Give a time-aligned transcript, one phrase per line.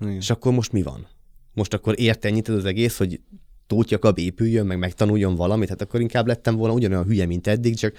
[0.00, 0.14] Igen.
[0.14, 1.06] És akkor most mi van?
[1.52, 3.20] Most akkor ért ennyit az egész, hogy
[3.66, 7.76] Tóth Jakab épüljön, meg megtanuljon valamit, hát akkor inkább lettem volna ugyanolyan hülye, mint eddig,
[7.76, 7.94] csak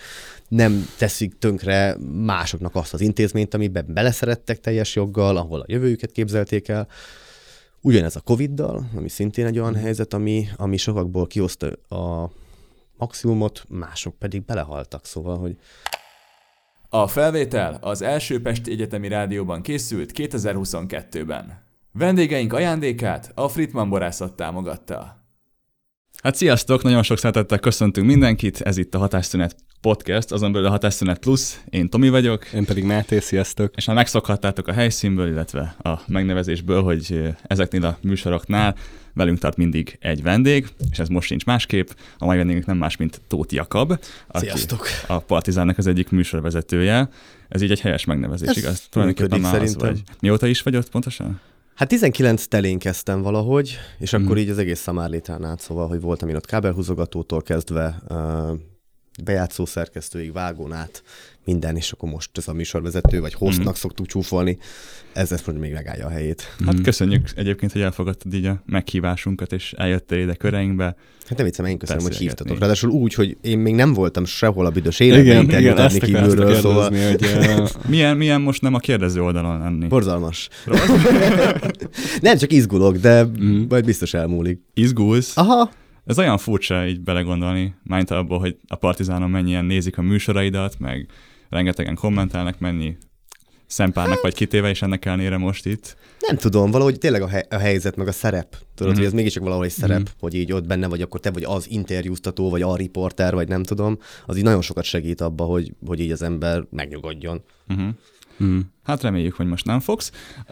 [0.47, 6.67] nem teszik tönkre másoknak azt az intézményt, amiben beleszerettek teljes joggal, ahol a jövőjüket képzelték
[6.67, 6.87] el.
[7.81, 12.31] Ugyanez a Covid-dal, ami szintén egy olyan helyzet, ami, ami sokakból kihozta a
[12.97, 15.57] maximumot, mások pedig belehaltak, szóval, hogy
[16.89, 21.64] A felvétel az első Pesti Egyetemi Rádióban készült 2022-ben.
[21.98, 25.23] Vendégeink ajándékát a Fritman borászat támogatta.
[26.23, 30.70] Hát sziasztok, nagyon sok szeretettel köszöntünk mindenkit, ez itt a Hatásszünet Podcast, azon belül a
[30.70, 33.73] Hatásszünet Plus, én Tomi vagyok, Én pedig Máté, sziasztok.
[33.75, 38.75] és már megszokhattátok a helyszínből, illetve a megnevezésből, hogy ezeknél a műsoroknál
[39.13, 41.87] velünk tart mindig egy vendég, és ez most sincs másképp.
[42.17, 43.91] A mai vendégünk nem más, mint Tóth Jakab,
[44.27, 44.87] aki Sziasztok!
[45.07, 47.09] a Partizánnak az egyik műsorvezetője.
[47.49, 48.87] Ez így egy helyes megnevezés, Ez igaz?
[48.89, 50.01] Tulajdonképpen már az vagy.
[50.20, 51.39] Mióta is vagy ott pontosan?
[51.75, 54.23] Hát 19 telén kezdtem valahogy, és Mhm.
[54.23, 58.01] akkor így az egész szamárlétán át, szóval, hogy voltam én ott kábelhúzogatótól kezdve,
[59.23, 61.03] bejátszó szerkesztőig, vágón át,
[61.46, 63.76] minden, és akkor most ez a műsorvezető, vagy hostnak Mhm.
[63.76, 64.58] szoktuk csúfolni,
[65.14, 66.42] ez lesz most még megállja a helyét.
[66.66, 66.84] Hát Mhm.
[66.84, 70.96] köszönjük egyébként, hogy elfogadtad így a meghívásunkat, és eljöttél ide köreinkbe.
[71.28, 72.60] Hát nem viccem, én köszönöm, hogy hívtatok.
[72.60, 76.90] Ráadásul úgy, hogy én még nem voltam sehol a büdös életben interjút adni kívülről, szóval
[76.90, 79.88] hogy uh, Milyen, milyen most nem a kérdező oldalon lenni?
[79.88, 80.50] borzalmas.
[82.22, 83.62] nem, csak izgulok, de Mhm.
[83.70, 84.59] majd biztos elmúlik.
[84.74, 85.38] Izgulsz?
[85.38, 85.70] Aha,
[86.06, 91.08] Ez olyan furcsa így belegondolni, mint abból, hogy a Partizánon mennyien nézik a műsoraidat, meg
[91.56, 92.98] rengetegen kommentálnak, mennyi
[93.67, 95.97] szempárnak vagy kitéve, és ennek ellenére most itt.
[96.28, 98.56] Nem tudom, valahogy tényleg a, hely, a helyzet, meg a szerep.
[98.75, 98.97] Tudod, Mhm.
[99.02, 100.08] hogy ez mégiscsak valahol egy szerep, Mhm.
[100.20, 103.64] hogy így ott benne vagy, akkor te vagy az interjúztató, vagy a riporter, vagy nem
[103.64, 103.97] tudom.
[104.25, 107.44] Az így nagyon sokat segít abba, hogy, hogy így az ember megnyugodjon.
[107.69, 107.88] Uh-huh.
[108.44, 108.59] mm.
[108.84, 110.12] Hát reméljük, hogy most nem fogsz.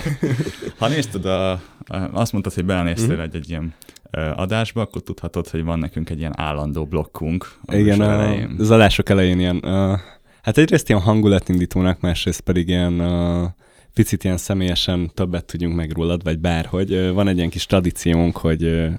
[0.78, 1.60] ha nézted, a, a,
[2.12, 3.20] azt mondtad, hogy belenéztél Mhm.
[3.20, 3.74] egy, egy ilyen
[4.10, 7.52] adásba, akkor tudhatod, hogy van nekünk egy ilyen állandó blokkunk.
[7.64, 8.56] a igen, elején.
[8.58, 9.98] az adások elején ilyen, uh,
[10.42, 13.48] hát egyrészt ilyen hangulatindítónak, másrészt pedig ilyen uh,
[13.94, 16.92] picit ilyen személyesen többet tudjunk meg rólad, vagy bárhogy.
[16.92, 18.92] Uh, van egy ilyen kis tradíciónk, hogy uh,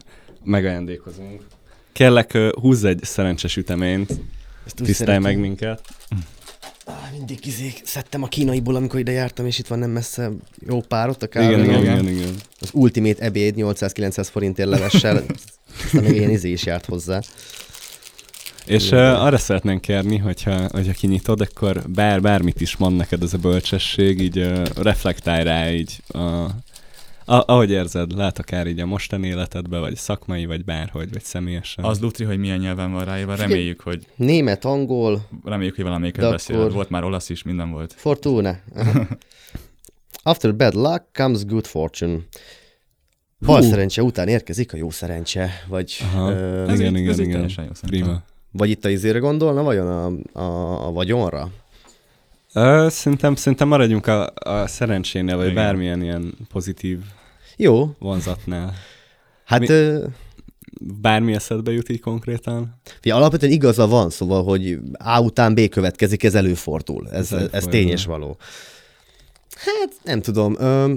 [0.43, 1.41] megajándékozunk.
[1.91, 4.19] Kérlek, uh, húzz egy szerencsés üteményt,
[4.75, 5.81] tisztelj meg minket.
[7.17, 10.31] Mindig izék, szedtem a kínaiból, amikor ide jártam, és itt van nem messze
[10.67, 11.45] jó pár ott a kávé.
[11.45, 11.81] igen, igen.
[11.81, 12.35] igen, igen.
[12.59, 15.23] Az Ultimate ebéd 800-900 forintért levessel,
[15.83, 17.21] aztán még ilyen izé is járt hozzá.
[18.65, 23.33] És uh, arra szeretnénk kérni, hogyha, hogyha kinyitod, akkor bár, bármit is mond neked ez
[23.33, 26.49] a bölcsesség, így uh, reflektálj rá így, uh,
[27.25, 31.83] a, ahogy érzed, lát akár így a mostani életedbe, vagy szakmai, vagy bárhogy, vagy személyesen.
[31.83, 36.29] Az Lutri, hogy milyen nyelven van ráírva, reméljük, hogy, Német, angol, reméljük, hogy valamelyiket De
[36.29, 36.61] beszéled.
[36.61, 37.93] akkor- Volt már olasz is, minden volt.
[37.97, 38.55] Fortuna.
[40.23, 42.19] After bad luck comes good fortune.
[43.45, 43.69] Bal Hú.
[43.69, 46.31] szerencse után érkezik a jó szerencse, vagy, Aha.
[46.31, 47.49] ö, Ez igen, igen, igen.
[47.57, 47.63] jó.
[47.81, 48.21] Prima.
[48.51, 51.49] vagy itt a izére gondolna, vajon a, a, a vagyonra?
[52.53, 55.55] Ö, szerintem, szerintem maradjunk a, a szerencsénél, vagy Igen.
[55.63, 56.99] bármilyen ilyen pozitív
[57.57, 58.73] Jó, vonzatnál.
[59.45, 60.05] hát Mi- ö,
[61.01, 62.81] Bármi eszedbe jut így konkrétan?
[63.01, 67.07] Fia, alapvetően igaza van, szóval, hogy A után B következik, ez előfordul.
[67.11, 68.37] Ez, Ez ez, tény és való.
[69.55, 70.55] Hát, nem tudom.
[70.59, 70.93] Ö,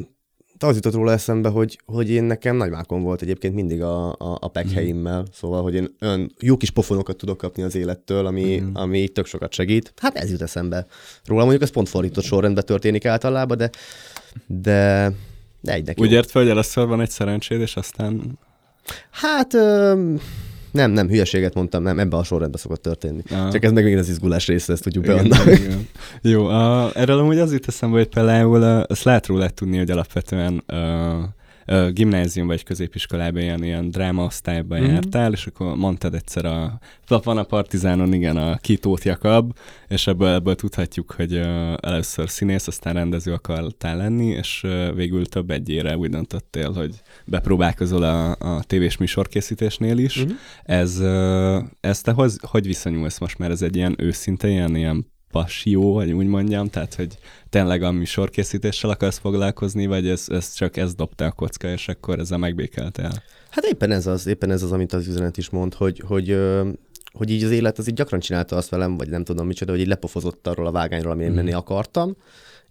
[0.65, 4.49] az jutott róla eszembe, hogy, hogy én nekem nagymákom volt egyébként mindig a, a, a
[4.49, 8.77] pekheimmel, szóval, hogy én olyan jó kis pofonokat tudok kapni az élettől, ami, Mhm.
[8.77, 9.93] ami tök sokat segít.
[9.97, 10.87] Hát ez jut eszembe
[11.25, 11.41] róla.
[11.43, 13.71] Mondjuk ez pont fordított sorrendben történik általában, de,
[14.47, 15.13] de,
[15.61, 18.39] de egynek Úgy ért fel, hogy először van egy szerencséd, és aztán...
[19.11, 20.15] Hát ö,
[20.75, 23.23] nem, nem, hülyeséget mondtam, nem, ebben a sorrendben szokott történni.
[23.31, 23.53] Ah.
[23.53, 25.37] Csak ez meg még az izgulás része, ezt tudjuk beadni.
[26.23, 30.63] Jó, uh, erről amúgy az jut eszembe, hogy például azt lehet róla tudni, hogy alapvetően
[30.69, 30.79] uh,
[31.67, 34.89] uh, gimnázium vagy középiskolában ilyen, ilyen drámaosztályban Mhm.
[34.89, 34.93] mm.
[34.93, 39.59] jártál, és akkor mondtad egyszer a van a Partizánon, igen, a Kitót Jakab,
[39.89, 45.27] és ebből, ebből tudhatjuk, hogy uh, először színész, aztán rendező akartál lenni, és uh, végül
[45.27, 50.25] több egyére úgy döntöttél, hogy bepróbálkozol a, a tévés műsorkészítésnél is.
[50.25, 50.33] Mhm.
[50.65, 53.51] Ez, ö, ez te hogy, hogy viszonyulsz most már?
[53.51, 57.19] Ez egy ilyen őszinte, ilyen, ilyen passió, vagy úgy mondjam, tehát hogy
[57.51, 62.19] tényleg a műsorkészítéssel akarsz foglalkozni, vagy ez, ez csak ez dobta a kocka, és akkor
[62.19, 63.13] ezzel megbékeltél?
[63.51, 66.39] Hát éppen ez az, éppen ez az, amit az üzenet is mond, hogy, hogy,
[67.13, 69.81] hogy így az élet az így gyakran csinálta azt velem, vagy nem tudom micsoda, hogy
[69.81, 71.39] így lepofozott arról a vágányról, amin én Mhm.
[71.39, 72.17] menni akartam,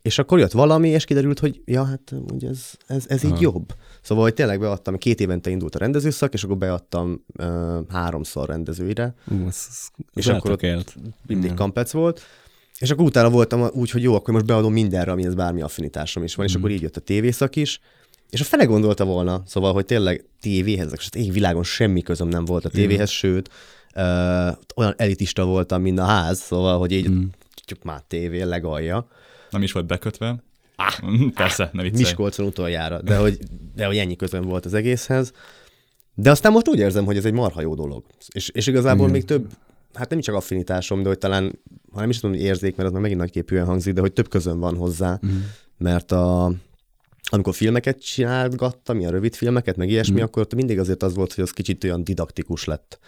[0.01, 3.73] és akkor jött valami, és kiderült, hogy ja, hát ugye ez, ez, ez így jobb.
[4.01, 9.13] Szóval, hogy tényleg beadtam, két évente indult a rendezőszak, és akkor beadtam ö, háromszor rendezőire,
[9.31, 10.95] Ú, ez, ez És akkor ott- élt.
[11.27, 11.55] mindig Igen.
[11.55, 12.21] kampec volt,
[12.83, 16.35] És akkor utána voltam úgy, hogy jó, akkor most beadom mindenre, amihez bármi affinitásom is
[16.35, 16.47] van, mm.
[16.47, 16.63] és Mhm.
[16.63, 17.79] akkor így jött a tévészak is,
[18.29, 22.45] és a fele gondolta volna, szóval, hogy tényleg tévéhez, és az égvilágon semmi közöm nem
[22.45, 23.49] volt a tévéhez, sőt,
[23.95, 24.01] ö,
[24.75, 27.23] olyan elitista voltam, mint a ház, szóval, hogy így Mm.
[27.65, 29.07] csak már tévé, legalja.
[29.49, 30.43] Nem is volt bekötve.
[30.75, 30.93] Ah,
[31.41, 32.03] persze, ne viccelj.
[32.03, 33.37] Miskolcon utoljára, de hogy,
[33.75, 35.31] de hogy ennyi közön volt az egészhez.
[36.15, 38.03] De aztán most úgy érzem, hogy ez egy marha jó dolog.
[38.31, 39.11] És, és igazából Igen.
[39.11, 39.47] még több,
[39.93, 41.59] hát nem csak affinitásom, de hogy talán,
[41.91, 44.29] ha nem is tudom, hogy érzék, mert az már megint nagyképűen hangzik, de hogy több
[44.29, 45.29] közön van hozzá, Mm.
[45.77, 46.53] mert a,
[47.29, 50.23] amikor filmeket csinálgattam, ilyen rövid filmeket, meg ilyesmi, Mhm.
[50.23, 52.99] akkor ott mindig azért az volt, hogy az kicsit olyan didaktikus lett.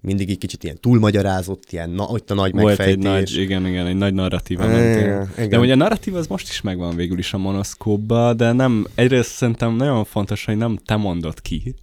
[0.00, 3.04] Mindig egy kicsit ilyen túlmagyarázott, ilyen na, ott a nagy Volt egy megfejtés.
[3.34, 5.28] nagy, igen, igen, egy nagy narratíva igen.
[5.48, 9.30] De ugye a narratív az most is megvan végül is a monoszkópba, de nem, egyrészt
[9.30, 11.74] szerintem nagyon fontos, hogy nem te mondod ki,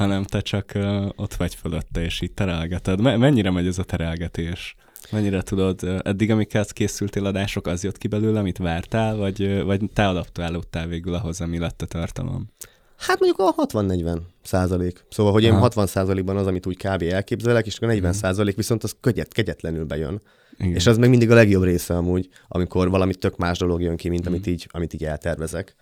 [0.00, 0.72] hanem te csak
[1.16, 3.00] ott vagy fölötte, és így terelgeted.
[3.00, 4.76] Me- mennyire megy ez a terelgetés?
[5.10, 10.08] Mennyire tudod, eddig amiket készültél adások, az jött ki belőle, amit vártál, vagy, vagy te
[10.08, 12.48] adaptálódtál végül ahhoz, ami lett a tartalom?
[12.96, 15.04] Hát mondjuk a 60-40 százalék.
[15.10, 15.60] Szóval, hogy én Aha.
[15.60, 17.02] 60 százalékban az, amit úgy kb.
[17.02, 20.20] elképzelek, és akkor 40 százalék viszont az kegyet, kegyetlenül bejön.
[20.58, 20.74] Igen.
[20.74, 24.08] És az meg mindig a legjobb része amúgy, amikor valami tök más dolog jön ki,
[24.08, 25.76] mint amit így, amit így eltervezek.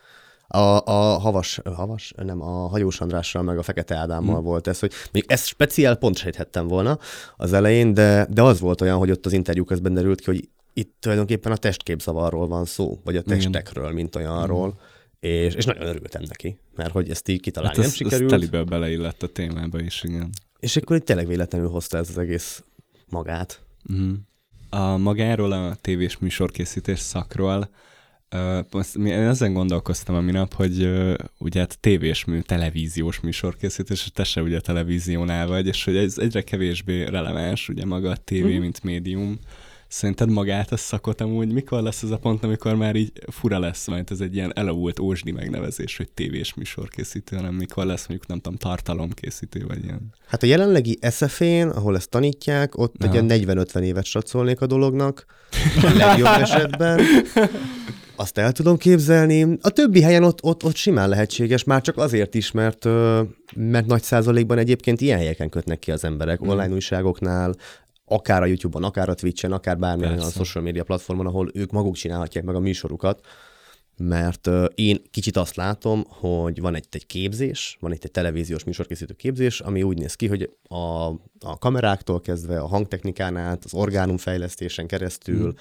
[0.51, 4.93] A, a havas, havas, nem, a hajós Andrással meg a Fekete Ádámmal volt ez, hogy
[5.13, 6.99] még ezt speciál pont sejthettem volna
[7.37, 10.49] az elején, de, de az volt olyan, hogy ott az interjú közben derült ki, hogy
[10.73, 14.81] itt tulajdonképpen a testképzavarról van szó, vagy a testekről, mint olyanról,
[15.21, 18.31] és, és nagyon örültem neki, mert hogy ezt így kitalálni hát nem ez, ez sikerült.
[18.31, 20.31] teliből beleillett a témába is, igen.
[20.59, 22.65] És akkor itt tényleg véletlenül hozta ez az egész
[23.09, 23.63] magát.
[23.89, 24.17] Uh-huh.
[24.71, 27.69] A magáról, a tévés műsorkészítés szakról,
[28.35, 34.11] uh, én ezen gondolkoztam a minap, hogy uh, ugye hát tévés mű, televíziós műsorkészítés, és
[34.13, 38.53] te se ugye televíziónál vagy, és hogy ez egyre kevésbé releváns, ugye maga a tévé,
[38.53, 38.61] Mhm.
[38.61, 39.39] mint médium.
[39.89, 43.87] Szerinted magát a szakot amúgy mikor lesz ez a pont, amikor már így fura lesz,
[43.87, 48.39] mert ez egy ilyen elavult ósdi megnevezés, hogy tévés műsorkészítő, hanem mikor lesz mondjuk nem
[48.41, 50.13] tudom, tartalomkészítő, vagy ilyen.
[50.27, 53.25] Hát a jelenlegi SF-én, ahol ezt tanítják, ott egy Aha.
[53.25, 55.25] ilyen 40-50 évet satszolnék a dolognak,
[55.83, 57.01] a legjobb esetben.
[58.17, 59.59] Azt el tudom képzelni.
[59.61, 62.85] A többi helyen ott, ott, ott simán lehetséges, már csak azért is, mert,
[63.55, 66.49] mert nagy százalékban egyébként ilyen helyeken kötnek ki az emberek, Mhm.
[66.49, 67.55] online újságoknál,
[68.09, 70.39] akár a YouTube-on, akár a Twitch-en, akár bármilyen olyan Persze.
[70.39, 73.27] social media platformon, ahol ők maguk csinálhatják meg a műsorukat,
[73.99, 79.15] mert én kicsit azt látom, hogy van egy, egy képzés, van itt egy televíziós műsorkészítő
[79.15, 81.07] képzés, ami úgy néz ki, hogy a,
[81.41, 85.55] a kameráktól kezdve, a hangtechnikán át, az orgánumfejlesztésen keresztül,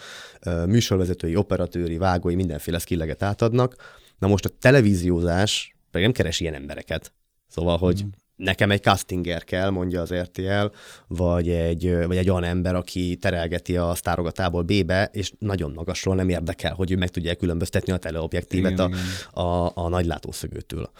[0.45, 3.75] uh, műsorvezetői, operatőri, vágói, mindenféle skilleget átadnak.
[4.19, 7.13] Na most a televíziózás pedig nem keres ilyen embereket.
[7.47, 8.05] Szóval, hogy
[8.37, 10.65] nekem egy castinger kell, mondja az RTL,
[11.07, 16.15] vagy egy, vagy egy olyan ember, aki terelgeti a sztárogat A-ból B-be, és nagyon magasról
[16.15, 19.45] nem érdekel, hogy ő meg tudja különböztetni a teleobjektívet Igen, a, igen.
[19.45, 20.91] a, a nagy látószögőtől.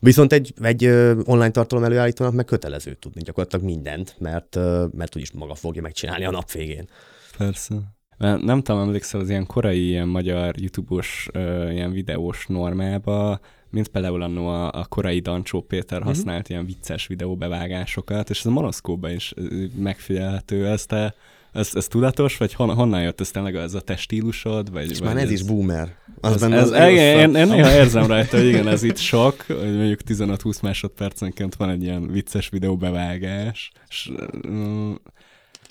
[0.00, 0.86] Viszont egy, egy
[1.24, 4.58] online tartalom előállítónak meg kötelező tudni gyakorlatilag mindent, mert,
[4.92, 6.88] mert úgyis maga fogja megcsinálni a nap végén.
[7.36, 7.74] Persze.
[8.18, 11.28] Mert Nem tudom, emlékszel az ilyen korai ilyen magyar YouTube-os,
[11.70, 13.40] ilyen videós normába,
[13.74, 16.08] mint például annó a, a korai Dancsó Péter Mhm.
[16.08, 19.34] használt ilyen vicces videóbevágásokat, és ez a monoszkóban is
[19.76, 20.66] megfigyelhető.
[20.66, 21.14] Ez, te,
[21.52, 24.72] ez, ez tudatos, vagy hon, honnan jött ez tényleg ez a te stílusod?
[24.72, 25.94] Vagy, És vagy már ez is boomer.
[26.20, 28.82] Az Ez, benne ez, az ez, igen, én, én néha érzem rajta, hogy igen, ez
[28.82, 34.10] itt sok, hogy mondjuk 15-20 másodpercenként van egy ilyen vicces videóbevágás, és
[34.48, 34.92] mm,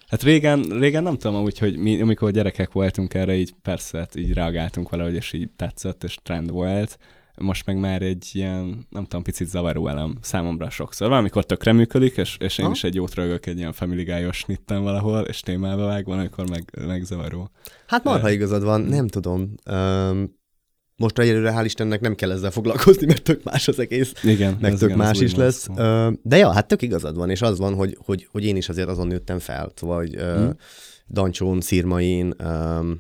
[0.07, 4.15] Hát régen, régen nem tudom úgy, hogy mi, amikor gyerekek voltunk erre, így persze, hát
[4.15, 6.97] így reagáltunk valahogy, és így tetszett, és trend volt.
[7.37, 11.09] Most meg már egy ilyen, nem tudom, picit zavaró elem számomra sokszor.
[11.09, 12.71] Valamikor tökre működik, és, és én Ha?
[12.71, 16.49] is egy jót rögök egy ilyen Family Guy-os snitten valahol, és témába vág, van, amikor
[16.49, 17.49] meg, meg zavaró.
[17.87, 19.53] Hát marha igazad van, nem tudom.
[19.71, 20.41] Um,
[20.95, 24.71] most egyelőre hál' Istennek nem kell ezzel foglalkozni, mert tök más az egész, Igen, meg
[24.71, 25.67] tök igen, más is lesz.
[25.75, 28.69] Ö, De ja, hát tök igazad van, és az van, hogy, hogy, hogy én is
[28.69, 29.71] azért azon nőttem fel.
[29.75, 30.21] Szóval, hogy Hm.
[30.21, 30.49] uh,
[31.07, 32.99] Dancsón, Szirmain, um,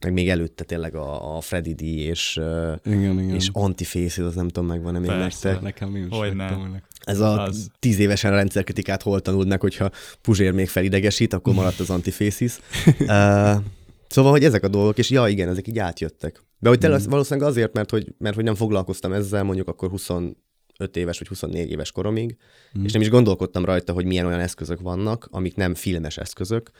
[0.00, 2.40] meg még előtte tényleg a, a Freddy D és,
[2.84, 3.34] Igen, igen.
[3.34, 5.48] és Antifaces, az nem tudom, megvan-e még Persze.
[5.48, 5.62] nektek.
[5.64, 6.14] Nekem nincs.
[6.14, 6.50] Hogyne.
[6.50, 7.68] nem hogy- Ez a Az.
[7.78, 12.58] tíz évesen a rendszerkritikát hol tanuld meg, hogyha Puzsér még felidegesít, akkor maradt az Antifaces.
[12.86, 12.96] uh,
[14.08, 16.44] szóval, hogy ezek a dolgok, és ja, igen, ezek így átjöttek.
[16.58, 20.36] De hogy tényleg valószínűleg azért, mert hogy, mert hogy nem foglalkoztam ezzel mondjuk akkor 25
[20.92, 22.36] éves vagy 24 éves koromig,
[22.78, 22.84] mm.
[22.84, 26.70] és nem is gondolkodtam rajta, hogy milyen olyan eszközök vannak, amik nem filmes eszközök,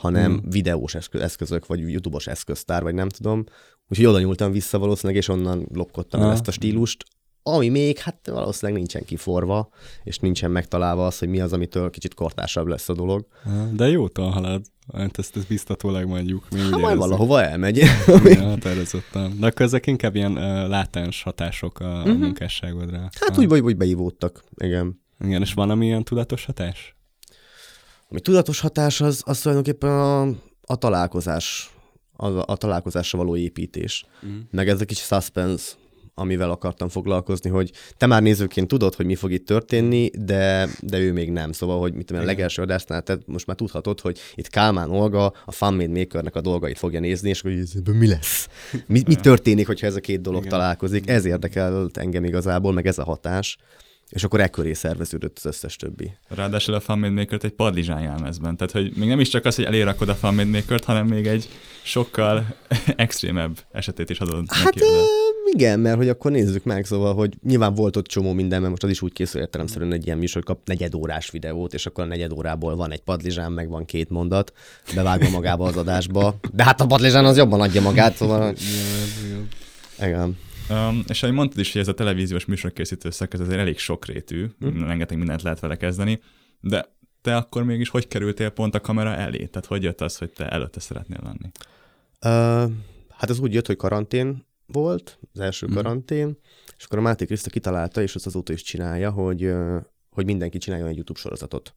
[0.00, 0.50] hanem mm.
[0.50, 3.44] videós eszkö- eszközök, vagy YouTube-os eszköztár, vagy nem tudom.
[3.88, 6.32] Úgyhogy oda nyúltam vissza valószínűleg, és onnan lopkodtam el Ah.
[6.32, 7.04] ezt a stílust,
[7.42, 9.68] ami még, hát valószínűleg nincsen kiforva,
[10.02, 13.26] és nincsen megtalálva az, hogy mi az, amitől kicsit kortásabb lesz a dolog.
[13.72, 14.64] De jó halad.
[14.92, 16.46] Hát ezt, ezt biztatólag mondjuk.
[16.50, 17.76] Mi hát majd valahova elmegy.
[18.24, 19.36] ja, határozottan.
[19.40, 22.18] De akkor ezek inkább ilyen uh, látens hatások a, uh-huh.
[22.18, 23.08] munkásságodra.
[23.20, 25.00] Hát úgy, vagy, hogy beívódtak, igen.
[25.24, 26.96] Igen, és van ami ilyen tudatos hatás?
[28.10, 30.22] Ami tudatos hatás, az, az tulajdonképpen a,
[30.62, 31.70] a találkozás,
[32.16, 34.04] a, a találkozásra való építés.
[34.22, 34.38] Uh-huh.
[34.50, 35.72] Meg ez a kis suspense,
[36.14, 40.98] amivel akartam foglalkozni, hogy te már nézőként tudod, hogy mi fog itt történni, de, de
[40.98, 41.52] ő még nem.
[41.52, 45.32] Szóval, hogy mit tudom, a legelső adásnál te most már tudhatod, hogy itt Kálmán Olga
[45.44, 48.48] a Fanmade Makernek a dolgait fogja nézni, és hogy mi lesz?
[48.86, 50.52] Mi, mi történik, hogyha ez a két dolog Igen.
[50.52, 51.08] találkozik?
[51.08, 53.58] Ez érdekelt engem igazából, meg ez a hatás
[54.10, 56.12] és akkor ekköré szerveződött az összes többi.
[56.28, 60.08] Ráadásul a Fanmade egy padlizsán jelmezben, tehát hogy még nem is csak az, hogy elérakod
[60.08, 61.48] a Fanmade hanem még egy
[61.82, 62.56] sokkal
[62.96, 64.84] extrémebb esetét is adod hát, neki.
[64.84, 64.94] Hát
[65.52, 68.82] igen, mert hogy akkor nézzük meg, szóval, hogy nyilván volt ott csomó minden, mert most
[68.82, 72.06] az is úgy készül értelemszerűen egy ilyen műsor, kap negyed órás videót, és akkor a
[72.06, 74.52] negyed órából van egy padlizsán, meg van két mondat,
[74.94, 76.34] bevágva magába az adásba.
[76.52, 78.54] De hát a padlizsán az jobban adja magát, szóval...
[79.98, 80.36] Igen.
[80.70, 84.46] Um, és ahogy mondtad is, hogy ez a televíziós műsorkészítő szak, ez azért elég sokrétű,
[84.58, 84.84] hm.
[84.84, 86.20] rengeteg mindent lehet vele kezdeni,
[86.60, 89.46] de te akkor mégis hogy kerültél pont a kamera elé?
[89.46, 91.50] Tehát hogy jött az, hogy te előtte szeretnél lenni?
[92.22, 92.72] Uh,
[93.08, 95.74] hát az úgy jött, hogy karantén volt, az első mm.
[95.74, 96.38] karantén,
[96.78, 99.52] és akkor a Máté Kriszta kitalálta, és azt azóta is csinálja, hogy,
[100.10, 101.74] hogy mindenki csináljon egy YouTube sorozatot.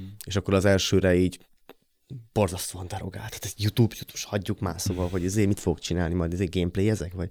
[0.00, 0.04] Mm.
[0.26, 1.38] És akkor az elsőre így
[2.32, 3.40] borzasztóan derogált.
[3.40, 7.12] Tehát YouTube, YouTube, hagyjuk már, szóval, hogy ezért mit fogok csinálni, majd ezért gameplay ezek,
[7.12, 7.30] vagy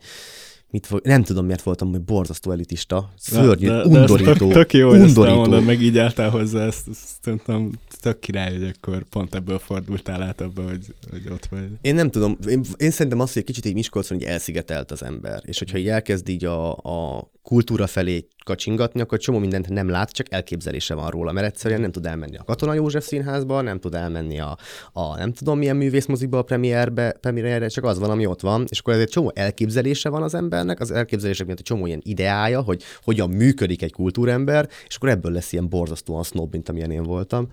[0.69, 4.31] mit nem tudom, miért voltam, hogy borzasztó elitista, szörnyű, de, de, undorító.
[4.31, 5.24] De tök, tök jó, hogy undorító.
[5.24, 9.60] ezt mondod, meg így álltál hozzá, ezt, ezt szerintem tök király, hogy akkor pont ebből
[9.60, 11.69] fordultál át abba, hogy, hogy ott vagy.
[11.81, 15.03] Én nem tudom, én, én szerintem azt, hogy egy kicsit így Miskolcon így elszigetelt az
[15.03, 19.89] ember, és hogyha így elkezd így a, a kultúra felé kacsingatni, akkor csomó mindent nem
[19.89, 23.79] lát, csak elképzelése van róla, mert egyszerűen nem tud elmenni a Katona József színházba, nem
[23.79, 24.57] tud elmenni a,
[24.93, 28.79] a nem tudom milyen művészmoziba a premierbe, premierre, csak az van, ami ott van, és
[28.79, 32.83] akkor ezért csomó elképzelése van az embernek, az elképzelések miatt egy csomó ilyen ideája, hogy
[33.03, 37.47] hogyan működik egy kultúrember, és akkor ebből lesz ilyen borzasztóan snob, mint amilyen én voltam.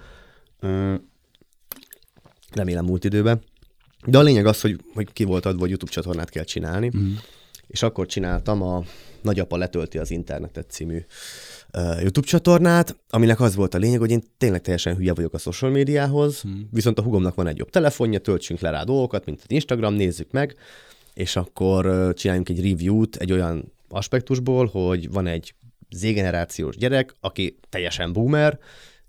[2.53, 3.43] Remélem múlt időben.
[4.07, 7.13] De a lényeg az, hogy, hogy ki volt adva, hogy YouTube csatornát kell csinálni, mm.
[7.73, 8.85] És akkor csináltam a
[9.23, 11.05] Nagyapa letölti az internetet című
[11.75, 15.71] YouTube csatornát, aminek az volt a lényeg, hogy én tényleg teljesen hülye vagyok a social
[15.71, 16.69] médiához, hmm.
[16.71, 20.31] viszont a hugomnak van egy jobb telefonja, töltsünk le rá dolgokat, mint az Instagram, nézzük
[20.31, 20.57] meg,
[21.15, 25.55] és akkor csináljunk egy review-t egy olyan aspektusból, hogy van egy
[25.91, 28.59] Z-generációs gyerek, aki teljesen boomer,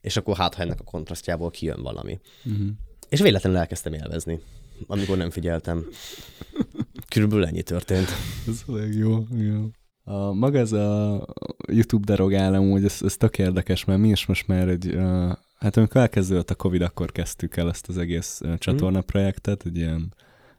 [0.01, 2.19] és akkor hát, ha ennek a kontrasztjából kijön valami.
[2.45, 2.67] Uh-huh.
[3.09, 4.39] És véletlenül elkezdtem élvezni,
[4.87, 5.85] amikor nem figyeltem.
[7.13, 8.07] Körülbelül ennyi történt.
[8.47, 9.69] Ez elég jó, jó.
[10.03, 11.25] A, maga ez a
[11.71, 15.77] YouTube derogál hogy ez, ez tök érdekes, mert mi is most már egy, uh, hát
[15.77, 20.13] amikor elkezdődött a Covid, akkor kezdtük el ezt az egész uh, csatorna projektet, egy ilyen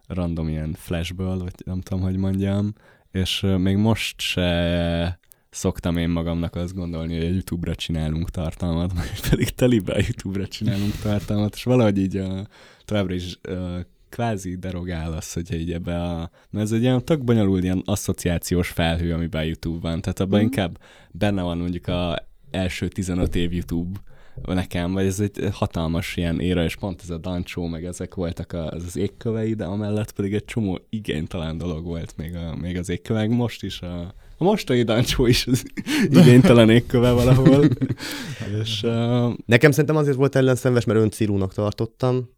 [0.07, 2.73] random ilyen flashből, vagy nem tudom, hogy mondjam,
[3.11, 5.21] és uh, még most se
[5.51, 10.47] szoktam én magamnak azt gondolni, hogy a YouTube-ra csinálunk tartalmat, majd pedig telibe a YouTube-ra
[10.47, 12.39] csinálunk tartalmat, és valahogy így uh,
[12.85, 13.81] továbbra is uh,
[14.15, 16.31] kvázi derogál az, hogy így ebbe a...
[16.51, 20.01] Mert ez egy ilyen tök bonyolult ilyen asszociációs felhő, amiben YouTube van.
[20.01, 20.43] Tehát abban mm.
[20.43, 20.79] inkább
[21.11, 23.99] benne van mondjuk a első 15 év YouTube
[24.43, 28.53] nekem, vagy ez egy hatalmas ilyen éra, és pont ez a Dancsó, meg ezek voltak
[28.53, 32.89] az, az égkövei, de amellett pedig egy csomó igénytelen dolog volt még, a, még az
[32.89, 33.29] égkövek.
[33.29, 35.65] Most is a, a mostani Dancsó is az
[36.09, 37.65] igénytelen égköve valahol.
[38.63, 39.33] és, uh...
[39.47, 42.29] Nekem szerintem azért volt ellenszenves, mert öncírúnak tartottam,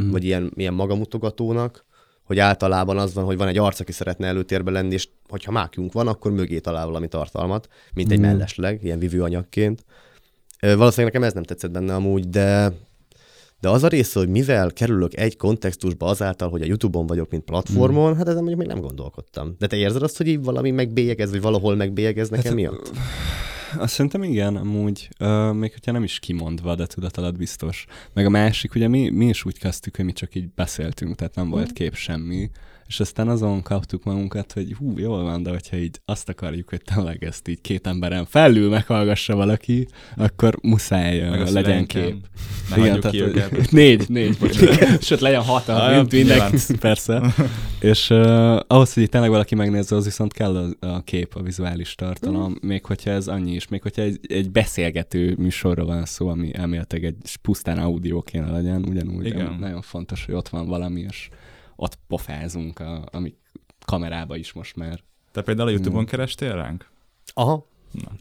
[0.00, 0.10] mm.
[0.10, 1.86] vagy ilyen, ilyen magamutogatónak,
[2.22, 5.92] hogy általában az van, hogy van egy arc, aki szeretne előtérbe lenni, és hogyha mákjunk
[5.92, 8.22] van, akkor mögé talál valami tartalmat, mint egy mm.
[8.22, 9.84] mellesleg, ilyen vívőanyagként.
[10.60, 12.72] Valószínűleg nekem ez nem tetszett benne amúgy, de
[13.60, 17.44] de az a része, hogy mivel kerülök egy kontextusba azáltal, hogy a YouTube-on vagyok, mint
[17.44, 18.16] platformon, mm.
[18.16, 19.54] hát ezen mondjuk még nem gondolkodtam.
[19.58, 22.90] De te érzed azt, hogy így valami megbélyegez, vagy valahol megbélyegez nekem hát, miatt?
[23.76, 27.86] Azt szerintem igen, amúgy, uh, még hogyha nem is kimondva, de tudat alatt biztos.
[28.12, 31.34] Meg a másik, ugye mi, mi is úgy kezdtük, hogy mi csak így beszéltünk, tehát
[31.34, 31.74] nem volt mm.
[31.74, 32.50] kép semmi
[32.88, 36.80] és aztán azon kaptuk magunkat, hogy hú, jól van, de hogyha így azt akarjuk, hogy
[36.94, 42.16] tényleg ezt így két emberen felül meghallgassa valaki, akkor muszáj Meg legyen kép.
[42.76, 43.22] Igen, tehát, ki
[43.76, 45.02] négy, négy, bocsánat.
[45.02, 47.34] Sőt, legyen hat, ah, mint mindenki, persze.
[47.80, 51.94] és uh, ahhoz, hogy tényleg valaki megnézze, az viszont kell a, a kép, a vizuális
[51.94, 52.68] tartalom, mm.
[52.68, 57.04] még hogyha ez annyi is, még hogyha egy, egy beszélgető műsorra van szó, ami elméletileg
[57.04, 59.56] egy pusztán audio kéne legyen, ugyanúgy Igen.
[59.60, 61.28] nagyon fontos, hogy ott van valami, és
[61.80, 63.34] ott pofázunk, a, ami
[63.84, 65.00] kamerába is most már.
[65.32, 66.10] Te például a YouTube-on hmm.
[66.10, 66.90] kerestél ránk?
[67.34, 67.66] Aha.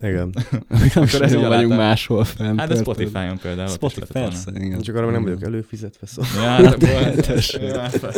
[0.02, 0.34] Igen.
[0.96, 2.60] Akkor ez vagyunk aláta- máshol fent.
[2.60, 2.84] Hát érted?
[2.84, 3.70] Spotify-on például.
[3.70, 4.82] ott Spotify, persze, igen.
[4.82, 6.44] Csak arra nem vagyok előfizetve, szóval.
[6.44, 7.12] Ja, hát akkor...
[7.16, 7.62] Tessék.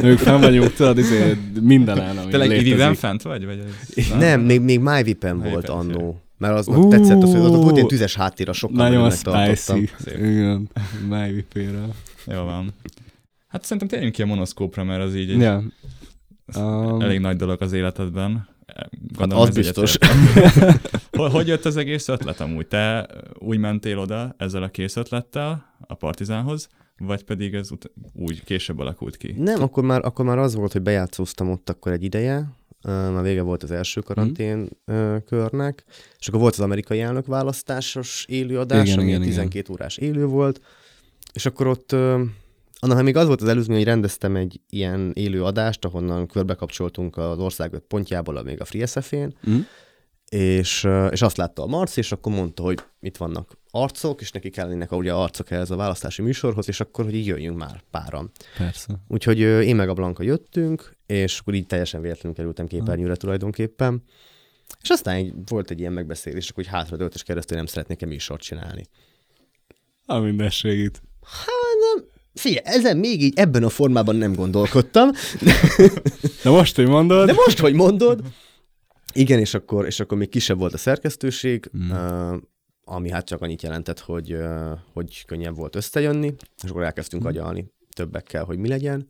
[0.03, 2.67] Ők fenn vagyunk, tudod, izé, minden ami létezik.
[2.67, 3.45] Iviben fent vagy?
[3.45, 3.63] vagy
[3.95, 6.21] ez, Nem, még, még MyVipen volt annó.
[6.37, 9.89] Mert az Ú, tetszett, az, az volt ilyen tüzes háttér, a sokkal Nagyon spicy.
[10.05, 10.69] Igen,
[11.09, 11.85] MyVP-re.
[12.25, 12.73] Jó van.
[13.49, 15.63] Hát szerintem térjünk ki a monoszkópra, mert az így egy Ja.
[16.57, 18.47] Um, elég nagy dolog az életedben.
[19.19, 19.97] Hát az biztos.
[21.31, 22.67] hogy, jött az egész ötlet amúgy?
[22.67, 23.07] Te
[23.39, 28.79] úgy mentél oda ezzel a kész ötlettel a Partizánhoz, vagy pedig ez ut- úgy később
[28.79, 29.33] alakult ki?
[29.37, 32.53] Nem, akkor már, akkor már az volt, hogy bejátszóztam ott akkor egy ideje,
[32.83, 35.83] már vége volt az első karantén uh, körnek,
[36.19, 39.49] és akkor volt az amerikai elnök választásos élőadás, Igen, ami igen, igen, igen.
[39.49, 40.61] 12 órás élő volt,
[41.33, 41.95] és akkor ott,
[42.79, 47.17] annak hát még az volt az előzmény, hogy rendeztem egy ilyen élő adást, ahonnan körbekapcsoltunk
[47.17, 49.59] az ország öt pontjából, még a Free SF-én, mm?
[50.29, 54.49] és, és azt látta a Marci, és akkor mondta, hogy itt vannak arcok, és neki
[54.49, 58.31] kellenének ugye arcok ehhez a választási műsorhoz, és akkor, hogy így jöjjünk már páran.
[58.57, 58.93] Persze.
[59.07, 64.03] Úgyhogy én meg a Blanka jöttünk, és akkor így teljesen véletlenül kerültem képernyőre tulajdonképpen.
[64.81, 68.41] És aztán így volt egy ilyen megbeszélés, hogy hátradőlt, és kérdezte, hogy nem szeretnék-e műsort
[68.41, 68.85] csinálni.
[70.05, 71.01] A minden segít.
[72.39, 75.09] Figyelj, ezen még így ebben a formában nem gondolkodtam,
[76.43, 78.21] De most, hogy mondod, de most, hogy mondod,
[79.13, 81.89] igen, és akkor, és akkor még kisebb volt a szerkesztőség, Mm.
[81.89, 82.37] uh,
[82.83, 87.71] ami hát csak annyit jelentett, hogy, uh, hogy könnyebb volt összejönni, és akkor elkezdtünk agyalni
[87.95, 89.07] többekkel, hogy mi legyen,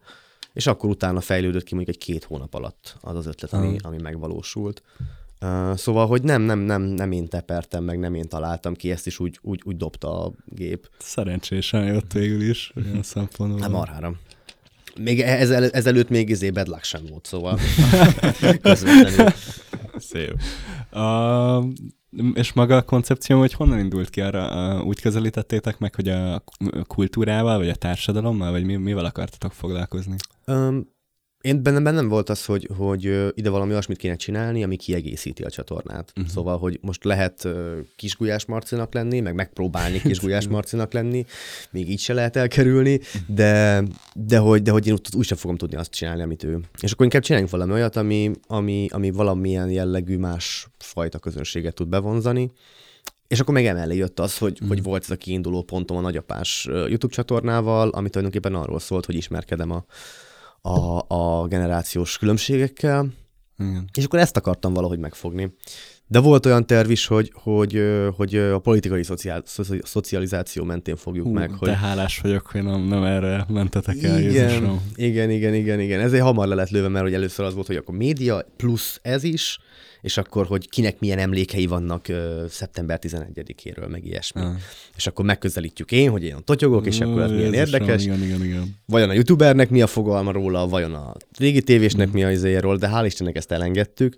[0.54, 3.98] és akkor utána fejlődött ki mondjuk egy két hónap alatt az az ötlet, ami, ami
[4.02, 4.84] megvalósult.
[5.42, 9.08] Uh, szóval, hogy nem, nem, nem, nem én tepertem meg, nem én találtam ki, ezt
[9.08, 10.90] is úgy, úgy, úgy dobta a gép.
[10.98, 13.60] szerencsésen jött végül is, olyan szempontból.
[13.60, 14.14] Nem marhára.
[15.00, 17.60] Még e- ezel, ezelőtt még izé bad luck sem volt, szóval
[18.62, 19.34] közvetlenül.
[19.98, 20.36] Szép.
[20.92, 21.64] A,
[22.34, 24.84] és maga a koncepció, hogy honnan indult ki arra?
[24.84, 26.44] Úgy közelítettétek meg, hogy a
[26.88, 30.16] kultúrával, vagy a társadalommal, vagy mi, mivel akartatok foglalkozni?
[30.46, 30.98] Um,
[31.42, 33.04] én bennem, bennem volt az, hogy, hogy
[33.34, 36.12] ide valami olyasmit kéne csinálni, ami kiegészíti a csatornát.
[36.16, 36.34] Uh-huh.
[36.34, 37.48] Szóval, hogy most lehet
[37.96, 41.26] kisgulyás marcinak lenni, meg megpróbálni kisgulyás marcinak lenni,
[41.72, 43.84] még így se lehet elkerülni, de,
[44.14, 46.60] de, hogy, de hogy én úgy, sem fogom tudni azt csinálni, amit ő.
[46.82, 51.88] És akkor inkább csináljunk valami olyat, ami, ami, ami valamilyen jellegű más fajta közönséget tud
[51.88, 52.52] bevonzani.
[53.28, 54.68] És akkor meg emellé jött az, hogy, mm.
[54.68, 59.16] hogy volt ez a kiinduló pontom a nagyapás YouTube csatornával, ami tulajdonképpen arról szólt, hogy
[59.16, 59.86] ismerkedem a,
[60.62, 63.08] a, a generációs különbségekkel,
[63.58, 63.90] Igen.
[63.94, 65.54] és akkor ezt akartam valahogy megfogni.
[66.08, 67.84] De volt olyan terv is, hogy, hogy,
[68.16, 71.52] hogy a politikai szociál, szoci- szocializáció mentén fogjuk Hú, meg.
[71.52, 71.68] Hogy...
[71.68, 74.82] De hálás vagyok, hogy nem, nem erre mentetek el, Igen, Jézusom.
[74.96, 76.00] igen, igen, igen, igen.
[76.00, 79.24] Ezért hamar le lett lőve, mert hogy először az volt, hogy akkor média plusz ez
[79.24, 79.60] is,
[80.02, 84.42] és akkor, hogy kinek milyen emlékei vannak ö, szeptember 11-éről, meg ilyesmi.
[84.42, 84.52] Ah.
[84.96, 88.04] És akkor megközelítjük én, hogy én totyogok, és akkor ez milyen érdekes.
[88.04, 88.76] Igen, igen, igen.
[88.86, 92.90] vajon a youtubernek mi a fogalma róla, vajon a régi tévésnek mi a izéről, de
[92.94, 94.16] hál' Istennek ezt elengedtük.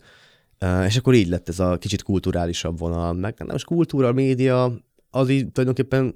[0.59, 3.13] Uh, és akkor így lett ez a kicsit kulturálisabb vonal.
[3.13, 4.73] Meg nem most kultúra, média,
[5.09, 6.15] az így tulajdonképpen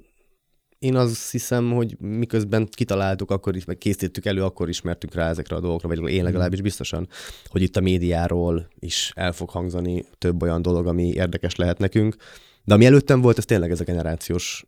[0.78, 5.56] én azt hiszem, hogy miközben kitaláltuk, akkor is, meg készítettük elő, akkor ismertünk rá ezekre
[5.56, 7.08] a dolgokra, vagy én legalábbis biztosan,
[7.46, 12.16] hogy itt a médiáról is el fog hangzani több olyan dolog, ami érdekes lehet nekünk.
[12.64, 14.66] De ami előttem volt, ez tényleg ez a generációs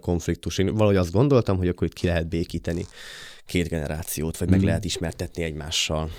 [0.00, 0.58] konfliktus.
[0.58, 2.86] Én valahogy azt gondoltam, hogy akkor itt ki lehet békíteni
[3.46, 4.66] két generációt, vagy meg Mhm.
[4.66, 6.10] lehet ismertetni egymással.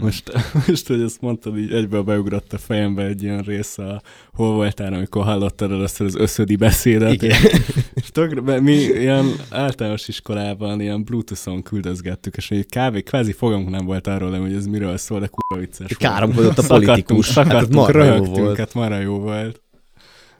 [0.00, 0.32] Most,
[0.66, 4.92] most, hogy ezt mondtad, így egyből beugrott a fejembe egy ilyen rész, a, hol voltál,
[4.92, 7.12] amikor hallottad először az összödi beszédet.
[7.12, 7.38] Igen.
[8.00, 13.84] És tökre, mi ilyen általános iskolában ilyen Bluetooth-on küldözgettük, és egy kávé, kvázi fogunk nem
[13.84, 15.96] volt arról, hogy ez miről szól, de kurva vicces.
[15.96, 17.34] Káromkodott a Szakadtunk, politikus.
[17.34, 18.58] Hát Szakadtunk, marha jó röhögtünk, volt.
[18.58, 19.60] hát marha jó volt.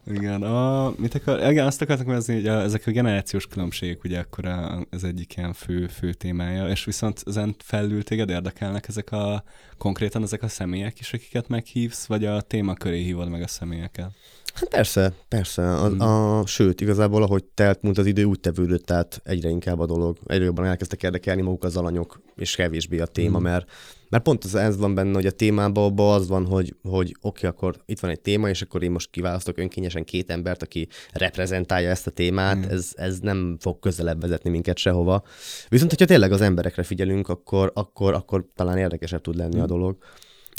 [0.07, 4.19] Igen, a, mit akar, igen, azt akartam kérdezni, hogy a, ezek a generációs különbségek, ugye
[4.19, 9.13] akkor a, ez egyik ilyen fő, fő témája, és viszont ezen felül téged érdekelnek ezek
[9.13, 9.45] a,
[9.79, 14.11] konkrétan ezek a személyek is, akiket meghívsz, vagy a téma köré hívod meg a személyeket?
[14.55, 15.75] Hát persze, persze.
[15.75, 16.01] A, Mm.
[16.01, 20.19] a, sőt, igazából ahogy telt múlt az idő, úgy tevődött át egyre inkább a dolog.
[20.27, 23.43] Egyre jobban elkezdtek érdekelni maguk az alanyok, és kevésbé a téma, Mm.
[23.43, 23.71] mert,
[24.11, 27.47] mert pont az, ez van benne, hogy a témában abban az van, hogy, hogy oké,
[27.47, 31.91] akkor itt van egy téma, és akkor én most kiválasztok önkényesen két embert, aki reprezentálja
[31.91, 32.63] ezt a témát, Mm.
[32.63, 35.23] ez, ez nem fog közelebb vezetni minket sehova.
[35.69, 39.63] Viszont, hogyha tényleg az emberekre figyelünk, akkor, akkor, akkor talán érdekesebb tud lenni Mm.
[39.63, 39.97] a dolog.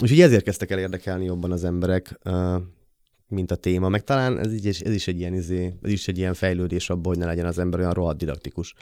[0.02, 2.20] Úgyhogy ezért kezdtek el érdekelni jobban az emberek,
[3.28, 3.90] mint a téma.
[3.90, 7.06] Meg talán ez, így, ez is egy ilyen, izé, ez is egy ilyen fejlődés abban,
[7.06, 8.74] hogy ne legyen az ember olyan rohadt didaktikus.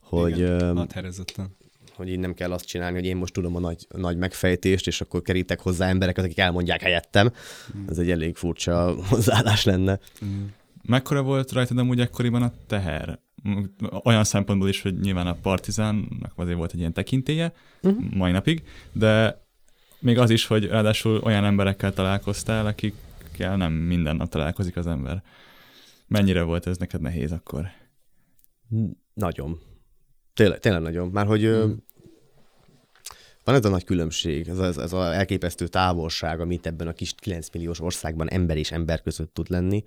[0.00, 1.56] Hogy, Igen, ö, határozottan.
[1.96, 5.00] Hogy így nem kell azt csinálni, hogy én most tudom a nagy, nagy megfejtést, és
[5.00, 7.32] akkor kerítek hozzá embereket, akik elmondják helyettem.
[7.76, 7.88] Mm.
[7.88, 9.98] Ez egy elég furcsa hozzáállás lenne.
[10.24, 10.44] Mm.
[10.82, 13.18] Mekkora volt rajtad amúgy ekkoriban a teher?
[14.04, 17.52] Olyan szempontból is, hogy nyilván a Partizánnak azért volt egy ilyen tekintélye,
[17.82, 18.04] uh-huh.
[18.14, 19.42] mai napig, de
[19.98, 25.22] még az is, hogy ráadásul olyan emberekkel találkoztál, akikkel nem minden nap találkozik az ember.
[26.06, 27.66] Mennyire volt ez neked nehéz akkor?
[29.14, 29.60] Nagyon.
[30.34, 31.08] Tényleg, tényleg nagyon.
[31.08, 31.72] Már hogy mm.
[33.44, 37.14] van ez a nagy különbség, ez az, ez az elképesztő távolság, amit ebben a kis
[37.16, 39.84] 9 milliós országban ember és ember között tud lenni.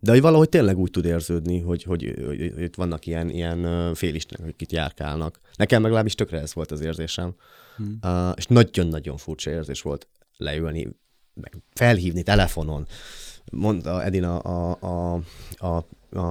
[0.00, 4.46] De hogy valahogy tényleg úgy tud érződni, hogy, hogy, hogy, hogy vannak ilyen, ilyen félistenek,
[4.46, 5.40] akik itt járkálnak.
[5.56, 7.34] Nekem legalábbis tökre ez volt az érzésem.
[7.76, 7.98] Hmm.
[8.02, 10.88] Uh, és nagyon-nagyon furcsa érzés volt leülni,
[11.34, 12.86] meg felhívni telefonon.
[13.52, 15.20] Mondta Edina a, a,
[15.58, 15.86] a, a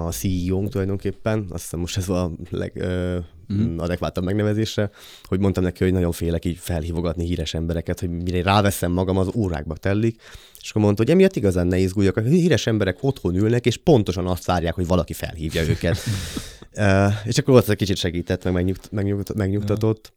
[0.09, 4.27] CEO-nk tulajdonképpen, azt hiszem most ez a legadekvátabb mm.
[4.27, 4.89] megnevezése,
[5.23, 9.29] hogy mondtam neki, hogy nagyon félek így felhívogatni híres embereket, hogy mire ráveszem magam, az
[9.35, 10.21] órákba tellik,
[10.61, 14.27] és akkor mondta, hogy emiatt igazán ne izguljak, a híres emberek otthon ülnek, és pontosan
[14.27, 15.97] azt várják, hogy valaki felhívja őket.
[16.75, 20.13] uh, és akkor ott egy kicsit segített, meg megnyugt, megnyugt, megnyugtatott.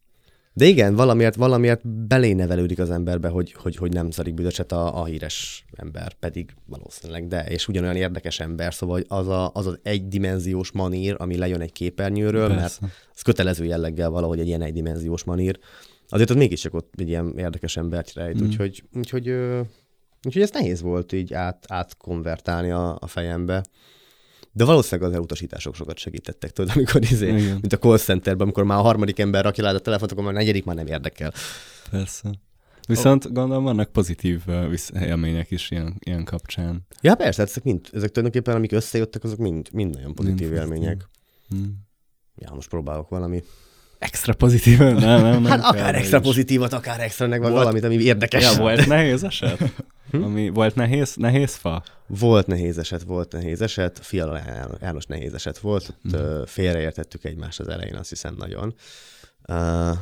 [0.59, 5.05] De igen, valamiért, valamiért belénevelődik az emberbe, hogy, hogy, hogy nem szarik büdöcset a, a
[5.05, 10.73] híres ember, pedig valószínűleg de, és ugyanolyan érdekes ember, szóval az a, az, az egydimenziós
[10.73, 12.79] manír, ami lejön egy képernyőről, Persze.
[12.81, 15.59] mert ez kötelező jelleggel valahogy egy ilyen egydimenziós manír,
[16.09, 18.47] azért az mégiscsak ott egy ilyen érdekes embert rejt, mm.
[18.47, 19.29] úgyhogy, úgyhogy,
[20.27, 23.63] úgyhogy ez nehéz volt így át, átkonvertálni a, a fejembe.
[24.59, 28.79] De valószínűleg az elutasítások sokat segítettek, tudod, amikor izé, mint a call centerben, amikor már
[28.79, 31.33] a harmadik ember rakja le a telefont, akkor már a negyedik már nem érdekel.
[31.91, 32.31] Persze.
[32.87, 33.33] Viszont oh.
[33.33, 34.43] gondolom vannak pozitív
[35.01, 36.87] élmények is ilyen, ilyen kapcsán.
[37.01, 41.09] Ja, persze, ezek, mind, ezek tulajdonképpen, amik összejöttek, azok mind, mind nagyon pozitív mind élmények.
[41.49, 41.87] Hmm.
[42.37, 43.43] Ja, most próbálok valami
[43.99, 46.25] extra pozitív, nem, nem, nem Hát akár extra is.
[46.25, 48.43] pozitívat, akár extra, meg vagy valamit, ami érdekes.
[48.43, 49.73] Ja, volt nehéz eset?
[50.11, 50.23] Hm?
[50.23, 51.83] Ami, volt nehéz, nehéz fa?
[52.07, 53.99] Volt nehéz eset, volt nehéz eset.
[54.03, 54.41] Fiala
[54.81, 55.95] János nehéz eset volt.
[56.05, 56.43] Ott hm.
[56.47, 58.75] félreértettük egymást az elején, azt hiszem nagyon.
[59.49, 59.97] Uh,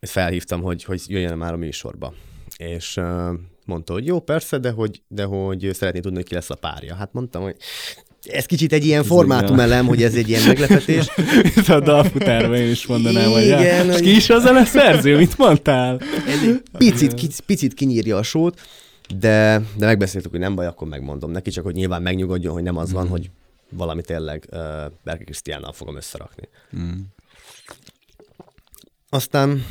[0.00, 2.14] felhívtam, hogy, hogy jöjjön már a műsorba.
[2.56, 3.32] És uh,
[3.64, 6.94] mondta, hogy jó, persze, de hogy, de hogy szeretné tudni, hogy ki lesz a párja.
[6.94, 7.56] Hát mondtam, hogy
[8.24, 11.06] ez kicsit egy ilyen formátum elem, hogy ez egy ilyen meglepetés.
[11.42, 14.00] Itt a dalfutárban én is mondanám, hogy Igen, hogy...
[14.00, 16.00] ki is az a szerző, mit mondtál?
[16.26, 18.60] Ez egy picit, picit kinyírja a sót,
[19.18, 22.76] de, de megbeszéltük, hogy nem baj, akkor megmondom neki, csak hogy nyilván megnyugodjon, hogy nem
[22.76, 23.08] az van, mm.
[23.08, 23.30] hogy
[23.70, 24.58] valami tényleg uh,
[25.02, 26.48] Berke Krisztiánnal fogom összerakni.
[26.76, 27.00] Mm.
[29.08, 29.64] Aztán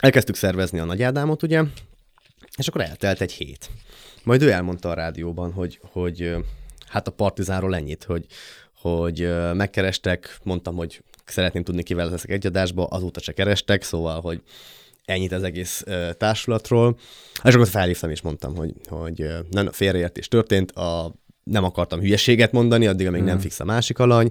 [0.00, 1.62] elkezdtük szervezni a Nagy Ádámot, ugye,
[2.56, 3.70] és akkor eltelt egy hét.
[4.24, 6.36] Majd ő elmondta a rádióban, hogy, hogy
[6.92, 8.26] hát a Partizánról ennyit, hogy,
[8.80, 14.42] hogy megkerestek, mondtam, hogy szeretném tudni, kivel leszek egy adásba, azóta se kerestek, szóval, hogy
[15.04, 15.84] ennyit az egész
[16.18, 16.98] társulatról.
[17.44, 22.86] És akkor felhívtam és mondtam, hogy, hogy nem, félreértés történt, a, nem akartam hülyeséget mondani,
[22.86, 23.24] addig, amíg mm.
[23.24, 24.30] nem fix a másik alany.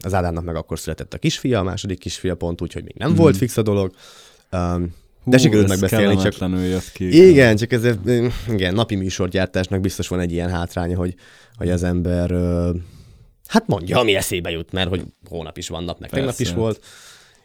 [0.00, 3.10] Az Ádámnak meg akkor született a kisfia, a második kisfia pont úgy, hogy még nem
[3.10, 3.14] mm.
[3.14, 3.94] volt fix a dolog.
[5.26, 6.16] Hú, de sikerült megbeszélni.
[6.16, 6.34] Csak...
[6.50, 7.28] jött ki.
[7.28, 7.86] Igen, csak ez
[8.48, 11.14] igen, napi műsorgyártásnak biztos van egy ilyen hátránya, hogy,
[11.56, 12.30] hogy az ember
[13.46, 16.84] hát mondja, ami eszébe jut, mert hogy hónap is van nap, meg tegnap is volt,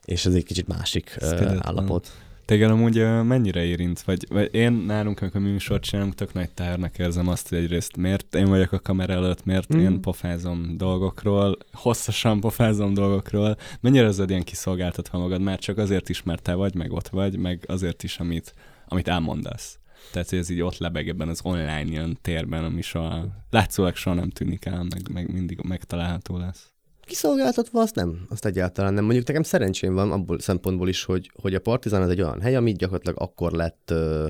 [0.06, 1.18] és ez egy kicsit másik
[1.60, 2.12] állapot.
[2.46, 4.02] Téged amúgy mennyire érint?
[4.02, 8.36] Vagy, vagy én nálunk, amikor műsort csinálunk, tök nagy tárnak érzem azt, hogy egyrészt miért
[8.36, 9.80] én vagyok a kamera előtt, miért mm.
[9.80, 13.58] én pofázom dolgokról, hosszasan pofázom dolgokról.
[13.80, 17.38] Mennyire az ilyen kiszolgáltatva magad, már csak azért is, mert te vagy, meg ott vagy,
[17.38, 18.54] meg azért is, amit,
[18.88, 19.80] amit elmondasz.
[20.12, 24.16] Tehát, hogy ez így ott lebeg ebben az online ilyen térben, ami soha, látszólag soha
[24.16, 26.71] nem tűnik el, meg, meg mindig megtalálható lesz
[27.12, 29.04] kiszolgáltatva, azt nem, azt egyáltalán nem.
[29.04, 32.56] Mondjuk nekem szerencsém van abból szempontból is, hogy, hogy a Partizán az egy olyan hely,
[32.56, 34.28] ami gyakorlatilag akkor lett ö,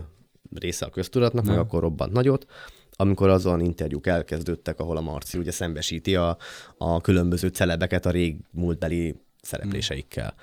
[0.54, 2.46] része a köztudatnak, meg akkor robbant nagyot,
[2.92, 6.38] amikor azon interjúk elkezdődtek, ahol a Marci ugye szembesíti a,
[6.78, 10.34] a különböző celebeket a rég múltbeli szerepléseikkel.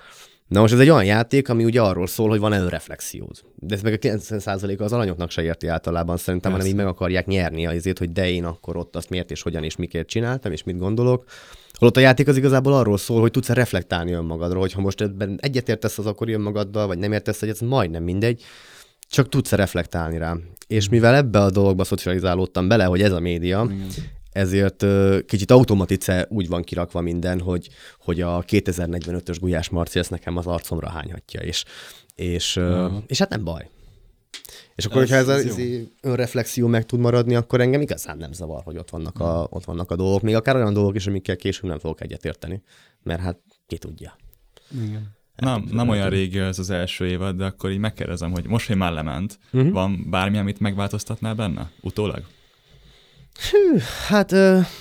[0.49, 3.41] Na most ez egy olyan játék, ami ugye arról szól, hogy van önreflexiód.
[3.55, 6.67] De ez meg a 90%-a az alanyoknak se érti általában szerintem, Persze.
[6.67, 9.63] hanem így meg akarják nyerni azért, hogy de én akkor ott azt miért és hogyan
[9.63, 11.23] és miként csináltam, és mit gondolok.
[11.73, 15.37] Holott a játék az igazából arról szól, hogy tudsz reflektálni önmagadról, hogy ha most ebben
[15.41, 18.43] egyetértesz az akkor önmagaddal, vagy nem értesz egyet, majdnem mindegy,
[19.09, 20.35] csak tudsz reflektálni rá.
[20.67, 23.87] És mivel ebbe a dologba szocializálódtam bele, hogy ez a média, Igen.
[24.31, 24.85] Ezért
[25.25, 30.45] kicsit automatice úgy van kirakva minden, hogy, hogy a 2045-ös Gulyás Marci ezt nekem az
[30.45, 31.65] arcomra hányhatja, és,
[32.15, 33.03] és, uh-huh.
[33.07, 33.69] és hát nem baj.
[34.75, 35.57] És akkor, ez, hogyha ez, ez
[36.01, 39.91] önreflexió meg tud maradni, akkor engem igazán nem zavar, hogy ott vannak, a, ott vannak
[39.91, 40.21] a dolgok.
[40.21, 42.61] Még akár olyan dolgok is, amikkel később nem fogok egyetérteni.
[43.03, 44.15] Mert hát ki tudja.
[44.83, 45.17] Igen.
[45.35, 48.75] Nem, nem olyan régi ez az első évad, de akkor így megkérdezem, hogy most, hogy
[48.75, 49.71] már lement, uh-huh.
[49.71, 51.71] van bármi, amit megváltoztatnál benne?
[51.81, 52.23] Utólag?
[53.39, 54.31] Hű, hát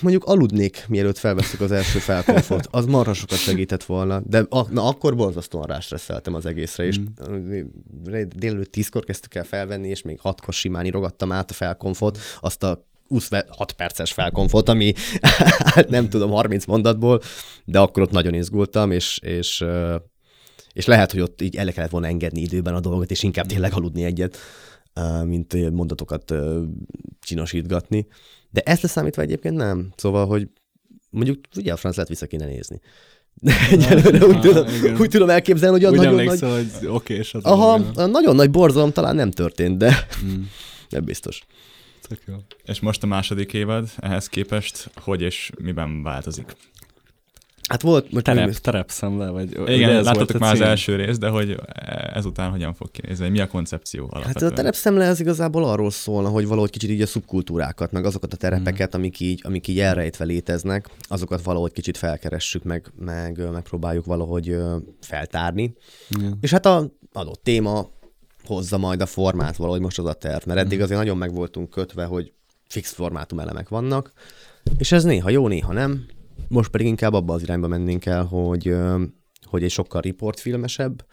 [0.00, 2.68] mondjuk aludnék, mielőtt felveszük az első felkonfot.
[2.70, 7.04] Az marha sokat segített volna, de a, na, akkor borzasztóan rástresszeltem az egészre, és mm.
[8.28, 12.86] délelőtt tízkor kezdtük el felvenni, és még hatkor simán írogattam át a felkonfot, azt a
[13.08, 14.92] 26 perces felkonfot, ami
[15.74, 17.20] hát nem tudom, 30 mondatból,
[17.64, 19.64] de akkor ott nagyon izgultam, és, és,
[20.72, 23.72] és lehet, hogy ott így el kellett volna engedni időben a dolgot, és inkább tényleg
[23.74, 24.38] aludni egyet,
[25.24, 26.34] mint mondatokat
[27.20, 28.06] csinosítgatni.
[28.50, 29.92] De ezt leszámítva egyébként nem.
[29.96, 30.48] Szóval, hogy
[31.10, 32.80] mondjuk ugye a franc lehet vissza kéne nézni.
[33.70, 34.66] Egyelőre úgy, tudom,
[34.98, 36.40] úgy tudom elképzelni, hogy a nagyon nagy...
[36.40, 40.42] hogy oké, és az Aha, a nagyon nagy borzalom talán nem történt, de mm.
[40.90, 41.42] nem biztos.
[42.08, 42.34] Tök jó.
[42.64, 46.56] És most a második évad ehhez képest hogy és miben változik?
[47.68, 48.12] Hát volt...
[48.12, 49.58] Most Terep, terepszemle, vagy...
[49.66, 51.56] Igen, láttatok már az első rész, de hogy
[52.12, 53.28] ezután hogyan fog kinézni?
[53.28, 54.34] Mi a koncepció alapvetően?
[54.34, 58.32] Hát a terepszemle az igazából arról szólna, hogy valahogy kicsit így a szubkultúrákat, meg azokat
[58.32, 58.98] a terepeket, mm.
[58.98, 64.56] amik, így, amik így elrejtve léteznek, azokat valahogy kicsit felkeressük, meg, meg megpróbáljuk valahogy
[65.00, 65.74] feltárni.
[66.20, 66.30] Mm.
[66.40, 67.90] És hát a adott téma
[68.44, 70.82] hozza majd a formát valahogy most az a terv, mert eddig mm.
[70.82, 72.32] azért nagyon meg voltunk kötve, hogy
[72.68, 74.12] fix formátum elemek vannak,
[74.78, 76.06] és ez néha jó, néha nem,
[76.48, 78.76] most pedig inkább abba az irányba mennénk el, hogy,
[79.44, 81.04] hogy egy sokkal riportfilmesebb,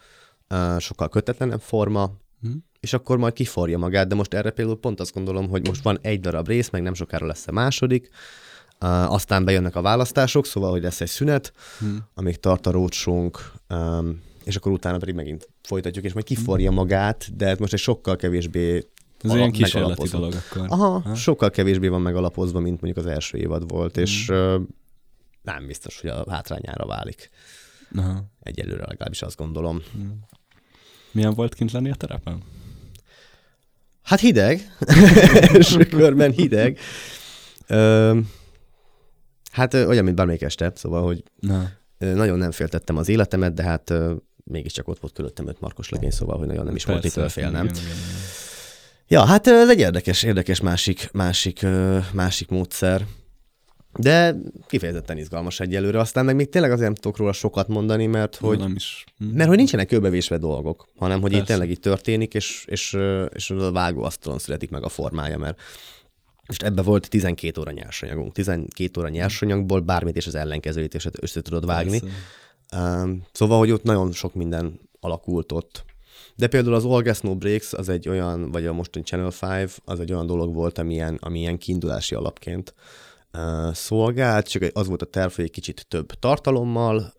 [0.78, 2.10] sokkal kötetlenebb forma,
[2.40, 2.64] hmm.
[2.80, 5.98] és akkor majd kiforja magát, de most erre például pont azt gondolom, hogy most van
[6.02, 8.08] egy darab rész, meg nem sokára lesz a második,
[9.08, 11.98] aztán bejönnek a választások, szóval, hogy lesz egy szünet, hmm.
[12.14, 17.36] amíg tart a rócsónk, um, és akkor utána pedig megint folytatjuk, és majd kiforja magát,
[17.36, 20.66] de most egy sokkal kevésbé ez alap, ilyen kísérleti dolog akkor.
[20.68, 21.14] Aha, ha?
[21.14, 24.02] sokkal kevésbé van megalapozva, mint mondjuk az első évad volt, hmm.
[24.02, 24.60] és uh,
[25.54, 27.30] nem biztos, hogy a hátrányára válik.
[27.96, 28.24] Aha.
[28.40, 29.82] Egyelőre legalábbis azt gondolom.
[29.92, 30.18] Hmm.
[31.12, 32.42] Milyen volt kint lenni a terepen?
[34.02, 34.76] Hát hideg.
[35.90, 36.78] Körben hideg.
[37.66, 38.18] Ö,
[39.52, 41.70] hát olyan, mint bármelyik este, szóval, hogy Na.
[41.98, 43.92] nagyon nem féltettem az életemet, de hát
[44.44, 47.28] mégiscsak ott volt körülöttem öt markos legény, szóval, hogy nagyon nem is Persze, volt mitől
[47.28, 47.64] félnem.
[47.64, 48.44] Igen, igen, igen.
[49.08, 51.66] Ja, hát ez egy érdekes, érdekes másik, másik,
[52.12, 53.06] másik módszer.
[53.98, 55.98] De kifejezetten izgalmas egyelőre.
[55.98, 59.04] Aztán meg még tényleg azért nem tudok róla sokat mondani, mert hogy, nem is.
[59.18, 59.24] Hm.
[59.24, 61.42] mert hogy nincsenek köbevésve dolgok, hanem hogy Persze.
[61.42, 62.96] itt tényleg így történik, és, és,
[63.34, 65.60] és a vágó asztalon születik meg a formája, mert
[66.46, 68.32] és ebbe volt 12 óra nyersanyagunk.
[68.32, 72.02] 12 óra nyersanyagból bármit és az ellenkezőjét és össze tudod vágni.
[72.76, 75.84] Um, szóval, hogy ott nagyon sok minden alakult ott.
[76.36, 79.32] De például az All Gas No Breaks az egy olyan, vagy a mostani Channel
[79.62, 82.74] 5, az egy olyan dolog volt, amilyen, amilyen kiindulási alapként
[83.72, 87.12] szolgált, csak az volt a terv, hogy egy kicsit több tartalommal,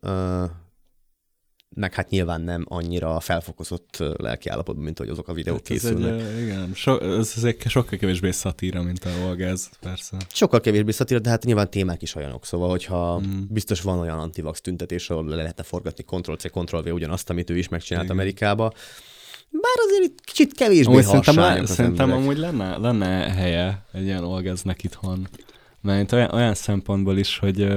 [1.69, 6.21] meg hát nyilván nem annyira felfokozott lelkiállapotban, mint hogy azok a videók hát készülnek.
[6.21, 10.17] Egy, igen, so, ez, ez egy sokkal kevésbé szatíra, mint a Volgáz, persze.
[10.33, 13.41] Sokkal kevésbé szatíra, de hát nyilván témák is olyanok, szóval hogyha mm.
[13.49, 17.67] biztos van olyan antivax tüntetés, ahol le lehetne forgatni Ctrl-C, Ctrl-V ugyanazt, amit ő is
[17.67, 18.17] megcsinált igen.
[18.17, 18.73] Amerikába,
[19.49, 24.83] bár azért itt kicsit kevésbé amúgy szerintem, szerintem amúgy lenne, lenne helye egy ilyen orgaznek
[24.83, 25.27] itthon.
[25.81, 27.67] Mert olyan, olyan szempontból is, hogy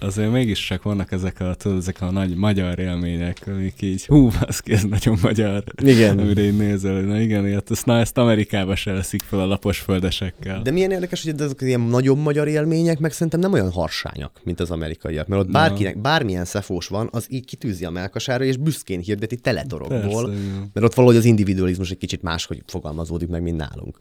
[0.00, 4.30] azért mégis csak vannak ezek a, tudod, ezek a nagy magyar élmények, amik így, hú,
[4.40, 5.64] az ez nagyon magyar.
[5.82, 6.18] Igen.
[6.18, 9.78] Amire így nézel, na igen, ilyet, ezt, na, ezt Amerikába se leszik fel a lapos
[9.78, 10.62] földesekkel.
[10.62, 14.60] De milyen érdekes, hogy ezek ilyen nagyon magyar élmények, meg szerintem nem olyan harsányak, mint
[14.60, 15.26] az amerikaiak.
[15.26, 20.26] Mert ott bárkinek, bármilyen szefós van, az így kitűzi a melkasára, és büszkén hirdeti teletorokból.
[20.26, 20.40] Persze,
[20.72, 23.98] mert ott valahogy az individualizmus egy kicsit máshogy fogalmazódik meg, mint nálunk.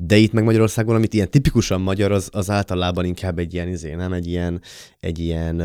[0.00, 3.94] De itt meg Magyarországon, amit ilyen tipikusan magyar, az, az általában inkább egy ilyen, izé,
[3.94, 4.12] nem?
[4.12, 4.60] Egy ilyen,
[5.00, 5.56] egy ilyen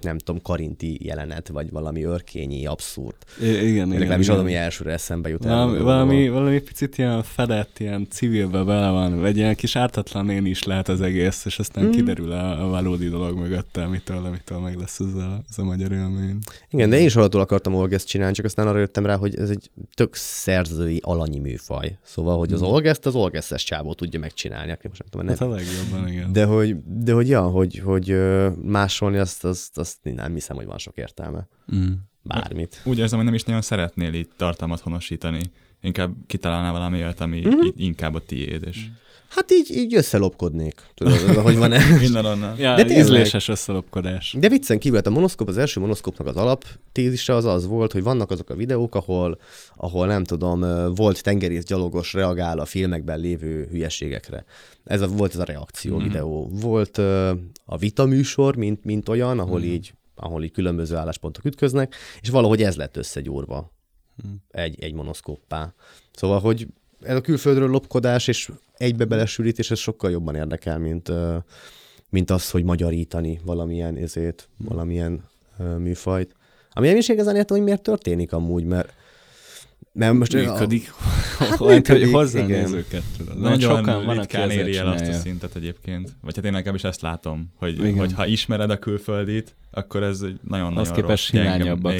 [0.00, 3.16] nem tudom, karinti jelenet, vagy valami örkényi abszurd.
[3.40, 3.88] I- igen, igen.
[3.88, 5.44] Legalábbis az, ami elsőre eszembe jut.
[5.44, 10.30] Valami, el, valami, valami picit ilyen fedett, ilyen civilbe bele van, vagy ilyen kis ártatlan
[10.30, 11.90] én is lehet az egész, és aztán mm.
[11.90, 15.92] kiderül a, a valódi dolog mögötte, amitől, amitől meg lesz ez a, ez a magyar
[15.92, 16.38] élmény.
[16.70, 19.50] Igen, de én is alattól akartam Olgeszt csinálni, csak aztán arra jöttem rá, hogy ez
[19.50, 21.98] egy tök szerzői alanyi műfaj.
[22.02, 22.64] Szóval, hogy az mm.
[22.64, 24.70] Olgeszt az Olgeszes csávó tudja megcsinálni.
[24.70, 25.36] Aki most nem tudom, nem.
[25.38, 26.32] Hát a legjobban, igen.
[26.32, 28.16] De hogy, de hogy ja, hogy, hogy
[28.62, 29.44] másolni azt,
[29.76, 31.48] azt, azt nem hiszem, hogy van sok értelme.
[31.74, 31.92] Mm.
[32.22, 32.80] Bármit.
[32.84, 35.40] Úgy érzem, hogy nem is nagyon szeretnél itt tartalmat honosítani.
[35.80, 37.68] Inkább kitalálnál valami olyat, ami mm-hmm.
[37.74, 38.62] inkább a tiéd.
[38.66, 38.86] És...
[39.30, 40.82] Hát így, így összelopkodnék.
[40.94, 41.98] Tudod, hogy van ez?
[42.00, 42.58] Minden onnan.
[42.58, 44.36] Ja, De ízléses összelopkodás.
[44.38, 48.02] De viccen kívül, hát a monoszkop, az első monoszkopnak az alaptézise az az volt, hogy
[48.02, 49.38] vannak azok a videók, ahol,
[49.76, 50.60] ahol nem tudom,
[50.94, 54.44] volt tengerész gyalogos reagál a filmekben lévő hülyeségekre.
[54.84, 56.50] Ez a, volt ez a reakció mm videó.
[56.52, 57.30] Volt uh,
[57.64, 62.28] a vita műsor, mint, mint olyan, ahol mm így ahol így különböző álláspontok ütköznek, és
[62.28, 63.72] valahogy ez lett összegyúrva
[64.50, 65.74] egy, egy monoszkóppá.
[66.12, 66.66] Szóval, hogy
[67.02, 71.12] ez a külföldről lopkodás és egybe belesűrítés, ez sokkal jobban érdekel, mint,
[72.10, 75.24] mint az, hogy magyarítani valamilyen ezét, valamilyen
[75.78, 76.34] műfajt.
[76.72, 78.92] Ami nem is igazán értem, hogy miért történik amúgy, mert
[79.92, 80.92] mert most Működik.
[81.38, 82.60] Hát Hogy működik, hozzá a igen.
[82.62, 83.02] nézőket.
[83.16, 83.38] tudod.
[83.38, 86.16] Nagyon sokan van, ritkán éri el azt a szintet egyébként.
[86.20, 90.20] Vagy hát én nekem is ezt látom, hogy, hogy ha ismered a külföldit, akkor ez
[90.20, 91.44] egy nagyon-nagyon Az képest rossz,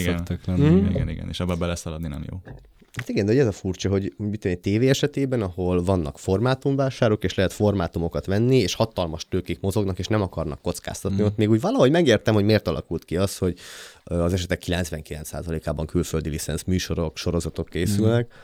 [0.02, 0.16] igen.
[0.16, 0.66] szoktak lenni.
[0.66, 0.90] Igen.
[0.90, 2.42] Igen, igen, és abba beleszaladni nem jó.
[2.92, 7.24] Hát igen, de hogy ez a furcsa, hogy mit egy tévé esetében, ahol vannak formátumvásárok,
[7.24, 11.24] és lehet formátumokat venni, és hatalmas tőkék mozognak, és nem akarnak kockáztatni, mm.
[11.24, 13.58] ott még úgy valahogy megértem, hogy miért alakult ki az, hogy
[14.04, 18.38] az esetek 99%-ában külföldi licensz műsorok, sorozatok készülnek, mm.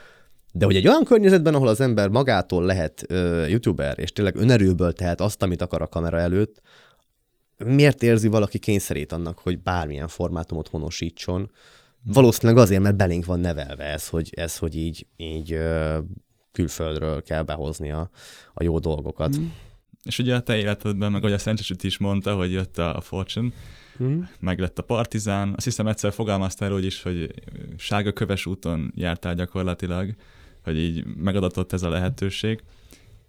[0.53, 4.93] de hogy egy olyan környezetben, ahol az ember magától lehet ö, youtuber, és tényleg önerőből
[4.93, 6.61] tehet azt, amit akar a kamera előtt,
[7.65, 11.51] miért érzi valaki kényszerét annak, hogy bármilyen formátumot honosítson?
[12.07, 15.59] Valószínűleg azért, mert belénk van nevelve ez, hogy, ez, hogy így, így
[16.53, 18.11] külföldről kell behozni a,
[18.55, 19.39] a jó dolgokat.
[19.39, 19.47] Mm.
[20.03, 23.51] És ugye a te életedben, meg ahogy a Szentesüt is mondta, hogy jött a Fortune,
[24.03, 24.21] Mm.
[24.41, 25.53] meg lett a Partizán.
[25.57, 27.35] Azt hiszem egyszer fogalmaztál úgy is, hogy
[27.77, 30.15] sárga köves úton jártál gyakorlatilag,
[30.63, 32.63] hogy így megadatott ez a lehetőség.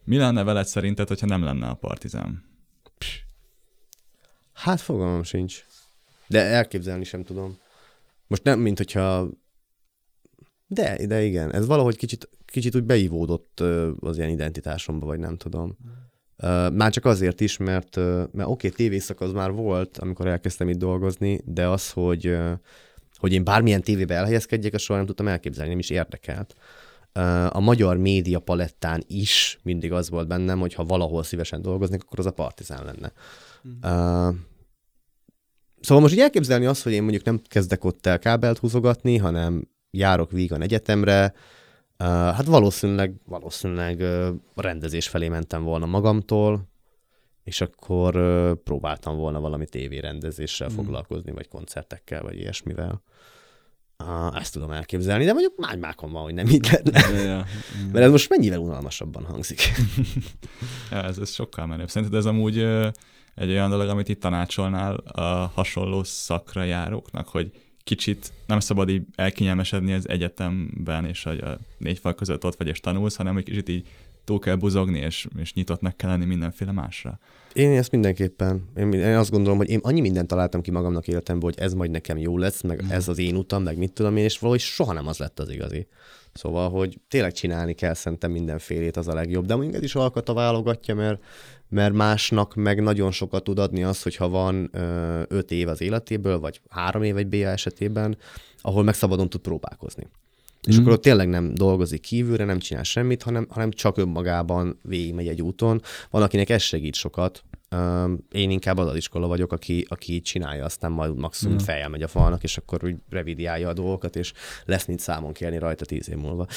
[0.03, 2.43] Mi lenne veled szerinted, hogyha nem lenne a Partizán?
[4.53, 5.65] Hát fogalmam sincs.
[6.27, 7.57] De elképzelni sem tudom.
[8.27, 9.29] Most nem, mint hogyha...
[10.67, 15.37] De, de igen, ez valahogy kicsit, kicsit úgy beívódott ö, az ilyen identitásomba, vagy nem
[15.37, 15.77] tudom.
[16.73, 20.77] Már csak azért is, mert, mert oké, okay, tévészak az már volt, amikor elkezdtem itt
[20.77, 22.37] dolgozni, de az, hogy,
[23.13, 26.55] hogy én bármilyen tévébe elhelyezkedjek, azt soha nem tudtam elképzelni, nem is érdekelt.
[27.49, 32.19] A magyar média palettán is mindig az volt bennem, hogy ha valahol szívesen dolgoznék, akkor
[32.19, 33.11] az a partizán lenne.
[33.63, 34.35] Uh,
[35.81, 39.67] szóval most így elképzelni azt, hogy én mondjuk nem kezdek ott el kábelt húzogatni, hanem
[39.91, 41.33] járok vígan egyetemre,
[41.99, 46.67] uh, hát valószínűleg, valószínűleg uh, a rendezés felé mentem volna magamtól,
[47.43, 53.01] és akkor uh, próbáltam volna valami tévérendezéssel foglalkozni, vagy koncertekkel, vagy ilyesmivel.
[54.03, 57.17] Uh, ezt tudom elképzelni, de mondjuk mágymákon van, hogy nem így lenne.
[57.17, 57.45] Ja, ja.
[57.91, 59.61] Mert ez most mennyivel unalmasabban hangzik.
[60.91, 61.89] Ja, ez, ez sokkal menőbb.
[61.89, 62.67] Szerinted ez amúgy
[63.37, 67.51] egy olyan dolog, amit itt tanácsolnál a hasonló szakra járóknak, hogy
[67.83, 72.67] kicsit nem szabad így elkényelmesedni az egyetemben, és hogy a négy fal között ott vagy
[72.67, 73.87] és tanulsz, hanem hogy kicsit így
[74.23, 77.19] túl kell buzogni, és, és nyitottnak kell lenni mindenféle másra.
[77.53, 78.69] Én ezt mindenképpen.
[78.77, 81.91] Én, én azt gondolom, hogy én annyi mindent találtam ki magamnak életemben, hogy ez majd
[81.91, 82.91] nekem jó lesz, meg Mhm.
[82.91, 85.49] ez az én utam, meg mit tudom én, és valahogy soha nem az lett az
[85.49, 85.87] igazi.
[86.33, 89.45] Szóval, hogy tényleg csinálni kell szerintem mindenfélét, az a legjobb.
[89.45, 91.23] De mondjuk ez is alkata válogatja, mert,
[91.69, 96.39] mert másnak meg nagyon sokat tud adni az, hogyha van ö, öt év az életéből,
[96.39, 98.17] vagy három év egy BA esetében,
[98.61, 100.07] ahol meg szabadon tud próbálkozni.
[100.67, 100.81] És Mhm.
[100.81, 105.41] akkor ott tényleg nem dolgozik kívülre, nem csinál semmit, hanem, hanem csak önmagában végigmegy egy
[105.41, 105.81] úton.
[106.09, 107.43] Van, akinek ez segít sokat.
[108.31, 111.63] Én inkább az az iskola vagyok, aki, aki így csinálja, aztán majd maximum Mhm.
[111.63, 114.33] fejjel megy a falnak, és akkor úgy revidiálja a dolgokat, és
[114.65, 116.47] lesz mit számon kérni rajta tíz év múlva.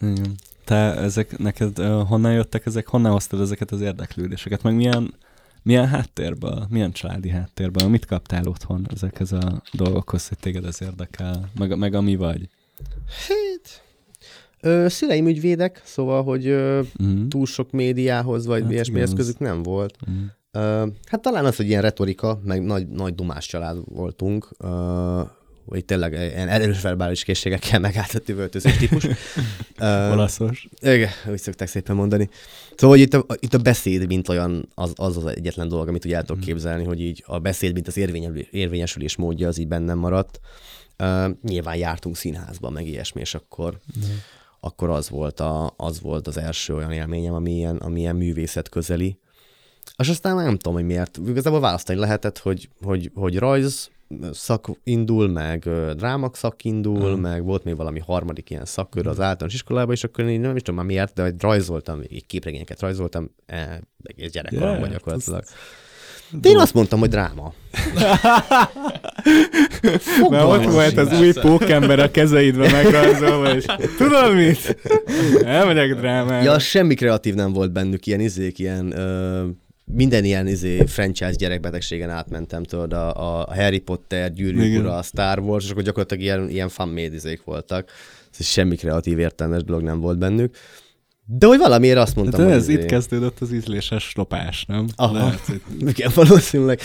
[0.00, 0.34] Igen.
[0.68, 5.14] Te ezek, neked uh, honnan jöttek ezek, honnan hoztad ezeket az érdeklődéseket, meg milyen,
[5.62, 11.50] milyen háttérből, milyen családi háttérből, mit kaptál otthon ezekhez a dolgokhoz, hogy téged ez érdekel,
[11.58, 12.48] meg, meg ami vagy?
[13.28, 13.82] Hát,
[14.60, 17.28] ö, szüleim ügyvédek, szóval, hogy ö, Mm.
[17.28, 19.96] túl sok médiához, vagy Hát ilyesmi eszközük nem volt.
[20.10, 20.24] Mm.
[20.52, 25.20] Ö, hát talán az, hogy ilyen retorika, meg nagy, nagy dumás család voltunk, ö,
[25.68, 29.04] hogy tényleg ilyen erős verbális készségekkel megállt üvöltözés típus.
[29.78, 30.68] Ö, Olaszos.
[30.80, 32.28] igen, úgy szokták szépen mondani.
[32.76, 36.06] Szóval, hogy itt a, itt a beszéd, mint olyan, az az, az egyetlen dolog, amit
[36.06, 39.68] úgy el tudok képzelni, hogy így a beszéd, mint az érvényelő- érvényesülés módja, az így
[39.68, 40.40] bennem maradt.
[40.98, 43.78] Uh, nyilván jártunk színházba, meg ilyesmi, és akkor,
[44.60, 48.68] akkor az, volt a, az volt az első olyan élményem, ami ilyen, ami ilyen művészet
[48.68, 49.18] közeli.
[49.96, 51.18] És aztán nem tudom, hogy miért.
[51.28, 53.90] Igazából választani lehetett, hogy, hogy, hogy rajz
[54.32, 57.20] szak indul, meg drámak szak indul, Mhm.
[57.20, 60.62] meg volt még valami harmadik ilyen szakkör az általános iskolában, és akkor én nem is
[60.62, 65.42] tudom már miért, de hogy rajzoltam, így képregényeket rajzoltam, eh, egész gyerekkoromban Yeah, gyakorlatilag.
[66.40, 67.52] De én azt mondtam, hogy dráma.
[70.30, 73.64] Mert ott volt az új pókember a kezeidbe megrajzolva, és
[73.96, 74.76] tudod mit?
[75.44, 76.42] Elmegyek drámára.
[76.42, 79.46] Ja, semmi kreatív nem volt bennük, ilyen izék, ilyen ö,
[79.92, 85.38] minden ilyen izé, franchise gyerekbetegségen átmentem, tudod, a, a Harry Potter, Gyűrűk ura, a Star
[85.38, 87.90] Wars, és akkor gyakorlatilag ilyen, ilyen fan izék voltak.
[88.38, 90.56] Ez semmi kreatív értelmes dolog nem volt bennük.
[91.26, 94.86] De hogy valamiért azt mondtam, Hát hogy ez izé- itt kezdődött az ízléses lopás, nem?
[94.96, 95.12] Aha.
[95.12, 95.40] Lehet,
[95.92, 96.80] Igen, valószínűleg.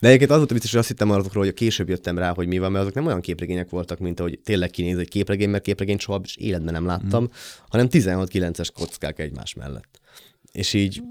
[0.00, 2.58] De egyébként az volt vicces, hogy azt hittem azokról, hogy később jöttem rá, hogy mi
[2.58, 6.00] van, mert azok nem olyan képregények voltak, mint ahogy tényleg kinéz egy képregény, mert képregényt
[6.00, 7.26] soha életben nem láttam, mm.
[7.68, 10.00] hanem 16-9-es kockák egymás mellett.
[10.52, 11.02] És így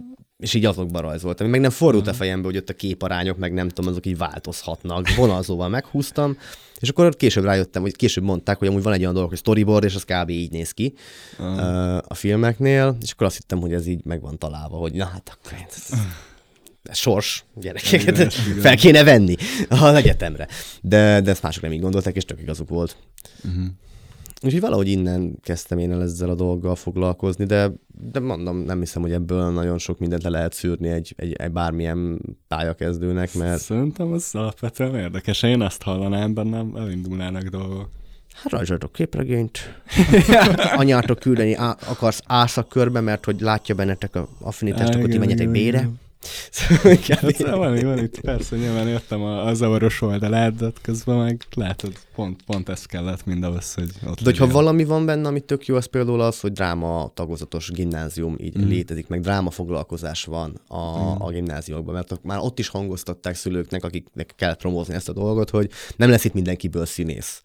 [0.45, 1.47] és így azokban rajzoltam.
[1.47, 5.15] Meg nem fordult a fejembe, hogy ott a képarányok, meg nem tudom, azok így változhatnak.
[5.15, 6.37] Vonalzóval meghúztam,
[6.79, 9.83] és akkor később rájöttem, hogy később mondták, hogy amúgy van egy olyan dolog, hogy storyboard,
[9.83, 10.29] és az kb.
[10.29, 10.93] így néz ki
[11.39, 11.97] uh.
[11.97, 15.37] a filmeknél, és akkor azt hittem, hogy ez így meg van találva, hogy na hát
[15.37, 15.57] akkor
[16.83, 19.35] ez sors gyerekeket fel kéne venni
[19.69, 20.47] az egyetemre.
[20.81, 22.97] De, de ezt mások nem így gondolták, és tök igazuk volt.
[23.43, 23.65] Uh-huh.
[24.45, 27.71] Úgyhogy valahogy innen kezdtem én el ezzel a dolggal foglalkozni, de,
[28.11, 31.51] de mondom, nem hiszem, hogy ebből nagyon sok mindent le lehet szűrni egy, egy, egy
[31.51, 33.61] bármilyen pályakezdőnek, mert...
[33.61, 35.43] Szerintem az alapvetően érdekes.
[35.43, 37.89] Én azt hallanám bennem, elindulnának dolgok.
[38.33, 39.59] Hát rajzoltok képregényt,
[40.75, 42.21] anyátok küldeni á, akarsz
[42.69, 45.89] körbe, mert hogy látja bennetek a affinitást, akkor ti menjetek bére.
[46.51, 51.41] Szóval hát, van, van itt, persze, nyilván értem a, a zavaros oldalát, de közben meg
[51.55, 55.65] látod, pont, pont ez kellett mindahhoz, hogy ott De hogyha valami van benne, ami tök
[55.65, 58.67] jó, az például az, hogy dráma tagozatos gimnázium így mm.
[58.67, 61.15] létezik, meg dráma foglalkozás van a, mm.
[61.19, 65.69] a gimnáziumokban, mert már ott is hangoztatták szülőknek, akiknek kell promózni ezt a dolgot, hogy
[65.95, 67.41] nem lesz itt mindenkiből színész.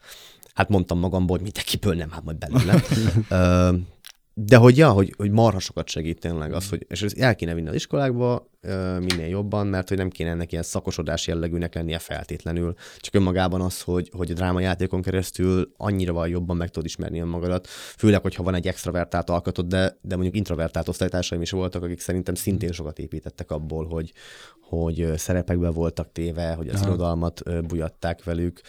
[0.54, 2.82] Hát mondtam magamból, hogy mindenkiből nem, hát majd belőle.
[4.34, 7.54] de hogy, ja, hogy, hogy marha sokat segít tényleg az, hogy, és ezt el kéne
[7.54, 8.50] vinni az iskolákba
[8.98, 12.74] minél jobban, mert hogy nem kéne ennek ilyen szakosodás jellegűnek lennie feltétlenül.
[12.98, 17.66] Csak önmagában az, hogy, hogy a drámajátékon keresztül annyira van jobban meg tudod ismerni önmagadat,
[17.96, 22.34] főleg, hogyha van egy extravertált alkatod, de, de mondjuk introvertált osztálytársaim is voltak, akik szerintem
[22.34, 24.12] szintén sokat építettek abból, hogy,
[24.60, 28.60] hogy szerepekbe voltak téve, hogy az irodalmat bujatták velük.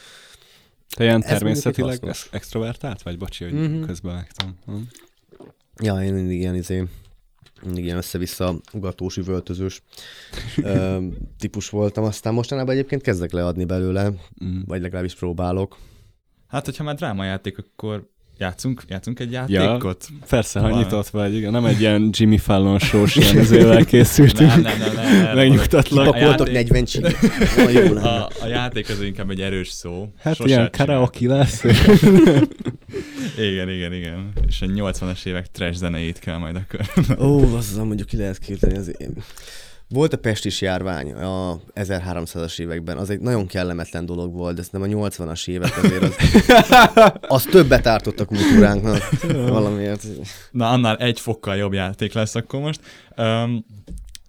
[0.96, 2.00] Te ilyen természetileg
[2.32, 3.18] extrovertált vagy?
[3.18, 3.84] Bocsi, hogy mm-hmm.
[3.84, 4.60] közben vágtam.
[5.84, 6.84] Ja, én mindig ilyen, izé,
[7.62, 9.82] mindig ilyen össze-vissza ugatós, üvöltözős
[10.58, 11.06] ö,
[11.40, 12.04] típus voltam.
[12.04, 14.10] Aztán mostanában egyébként kezdek leadni belőle,
[14.44, 14.62] mm.
[14.66, 15.78] vagy legalábbis próbálok.
[16.48, 18.10] Hát, hogyha már drámajáték, akkor
[18.42, 20.08] Játszunk, játszunk egy játékot?
[20.10, 21.52] Ja, persze, ha nyitott vagy, igen.
[21.52, 24.50] Nem egy ilyen Jimmy Fallon sós ilyen ezével készültünk.
[24.50, 24.94] Nem, nem, nem.
[24.94, 26.06] nem, nem Megnyugtatlak.
[26.06, 26.70] Kipakoltok játék...
[26.70, 27.18] 40 csigit.
[28.04, 30.14] A, a játék az inkább egy erős szó.
[30.20, 31.64] Hát Sosát ilyen karaoke lesz.
[33.50, 34.32] igen, igen, igen.
[34.48, 36.80] És a 80-as évek trash zeneit kell majd akkor.
[37.26, 39.14] Ó, az mondjuk ki lehet kérteni az én.
[39.94, 44.82] Volt a pestis járvány a 1300-as években, az egy nagyon kellemetlen dolog volt, de nem
[44.82, 46.16] a 80-as évek azért az,
[47.36, 50.04] az többet ártott a kultúránknak valamiért.
[50.52, 52.80] Na, annál egy fokkal jobb játék lesz akkor most.
[53.18, 53.66] Um,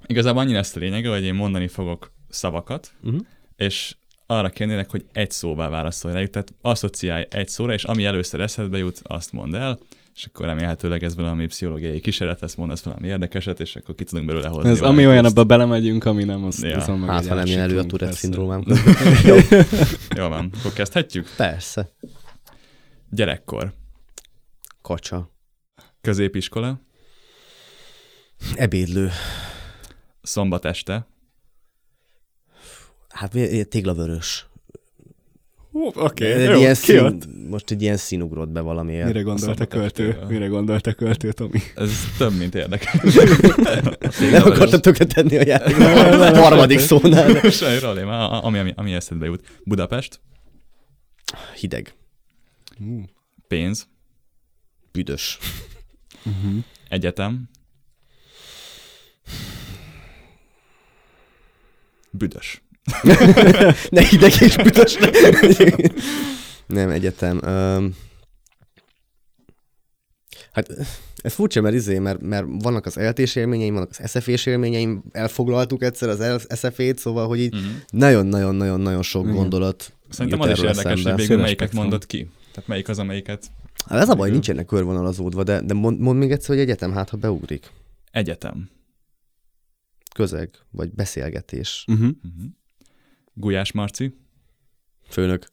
[0.06, 3.20] igazából annyi lesz a lényege, hogy én mondani fogok szavakat, uh-huh.
[3.56, 3.96] és
[4.26, 8.78] arra kérnének, hogy egy szóval válaszolj rájuk, tehát asszociálj egy szóra, és ami először eszedbe
[8.78, 9.78] jut, azt mondd el
[10.14, 14.26] és akkor remélhetőleg ez valami pszichológiai kísérlet lesz, mondasz valami érdekeset, és akkor ki tudunk
[14.26, 14.70] belőle hozni.
[14.70, 16.76] Ez ami olyan, abba belemegyünk, ami nem, az, ja.
[16.76, 18.64] az Hát, ha nem jön elő a Tourette szindrómám.
[19.26, 19.36] Jó.
[20.16, 21.28] Jó van, akkor kezdhetjük?
[21.36, 21.88] Persze.
[23.10, 23.72] Gyerekkor.
[24.82, 25.30] Kacsa.
[26.00, 26.80] Középiskola.
[28.54, 29.10] Ebédlő.
[30.22, 31.06] Szombat este.
[33.08, 33.30] Hát
[33.68, 34.46] téglavörös.
[35.75, 37.18] Oké, okay, jó, szín,
[37.49, 39.07] most egy ilyen szín ugrott be valamiért.
[39.07, 40.18] Mire gondolt a költő?
[40.29, 41.61] Mire gondolt a költő, Tomi?
[41.75, 43.14] Ez több, mint érdekes.
[44.33, 45.83] Nem akartam tökre tenni a játékot.
[45.83, 47.41] A harmadik szónál.
[47.51, 49.61] Semmi probléma, ami, ami, ami eszedbe jut.
[49.64, 50.20] Budapest.
[51.61, 51.95] Hideg.
[52.81, 53.03] Uh.
[53.49, 53.89] Pénz.
[54.93, 55.39] Büdös.
[56.25, 56.64] Uh-huh.
[56.89, 57.49] Egyetem.
[62.11, 62.62] Büdös.
[63.91, 64.99] ne hideg és büdös.
[66.66, 67.41] Nem, egyetem.
[67.47, 67.97] Um,
[70.53, 70.68] hát
[71.22, 75.83] ez furcsa, mert izé, mert, mert vannak az eltés élményeim, vannak az SFS élményeim, elfoglaltuk
[75.83, 77.70] egyszer az SFét, szóval, hogy így uh-huh.
[77.91, 79.39] nagyon-nagyon-nagyon-nagyon sok uh-huh.
[79.39, 82.30] gondolat Szerintem az is érdekes, hogy végül melyiket mondott ki.
[82.53, 83.51] Tehát melyik az, amelyiket...
[83.87, 87.09] Hát ez a baj, nincsenek körvonalazódva, de, de mond, mond még egyszer, hogy egyetem, hát
[87.09, 87.70] ha beugrik.
[88.11, 88.70] Egyetem.
[90.14, 91.85] Közeg, vagy beszélgetés.
[91.89, 92.07] Uh-huh.
[92.07, 92.51] Uh-huh.
[93.35, 94.16] Gulyás Marci.
[95.09, 95.49] Főnök.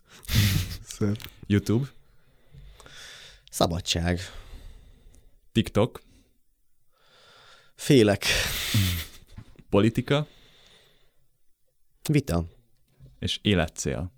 [1.47, 1.87] YouTube.
[3.49, 4.19] Szabadság.
[5.51, 6.01] TikTok.
[7.75, 8.25] Félek.
[9.69, 10.27] Politika.
[12.09, 12.45] Vita.
[13.19, 14.11] És életcél.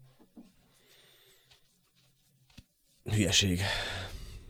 [3.03, 3.59] Hülyeség.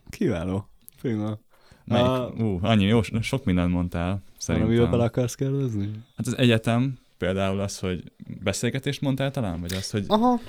[0.10, 0.70] Kiváló.
[0.98, 1.40] Főnök.
[1.86, 2.06] Melyik?
[2.06, 4.24] Uh, uh, annyi jó, sok mindent mondtál.
[4.38, 4.70] Szerintem.
[4.70, 5.92] Valamivel bele akarsz kérdezni?
[6.16, 8.04] Hát az egyetem, például az, hogy
[8.44, 10.04] beszélgetést mondtál talán, vagy az, hogy...
[10.08, 10.40] Aha.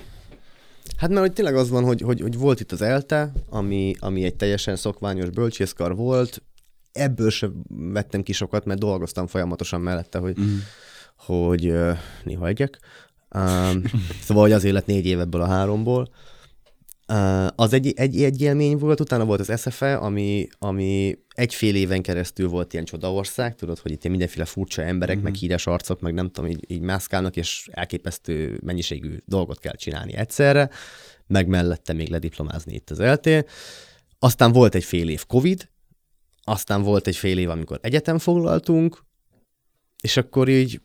[0.96, 4.24] Hát mert hogy tényleg az van, hogy, hogy, hogy volt itt az ELTE, ami, ami
[4.24, 6.42] egy teljesen szokványos bölcsészkar volt,
[6.92, 10.56] ebből sem vettem ki sokat, mert dolgoztam folyamatosan mellette, hogy, mm.
[11.16, 11.72] hogy
[12.24, 12.78] néha egyek.
[13.34, 13.82] Um,
[14.26, 16.08] szóval, hogy azért lett négy év ebből a háromból.
[17.54, 22.02] Az egy, egy, egy élmény volt, utána volt az SFE, ami, ami egy fél éven
[22.02, 25.24] keresztül volt ilyen csodaország, tudod, hogy itt mindenféle furcsa emberek, mm-hmm.
[25.24, 30.14] meg híres arcok, meg nem tudom, így, így mászkálnak, és elképesztő mennyiségű dolgot kell csinálni
[30.14, 30.70] egyszerre,
[31.26, 33.44] meg mellette még lediplomázni itt az eltél.
[34.18, 35.68] Aztán volt egy fél év Covid,
[36.44, 39.04] aztán volt egy fél év, amikor egyetem foglaltunk,
[40.00, 40.80] és akkor így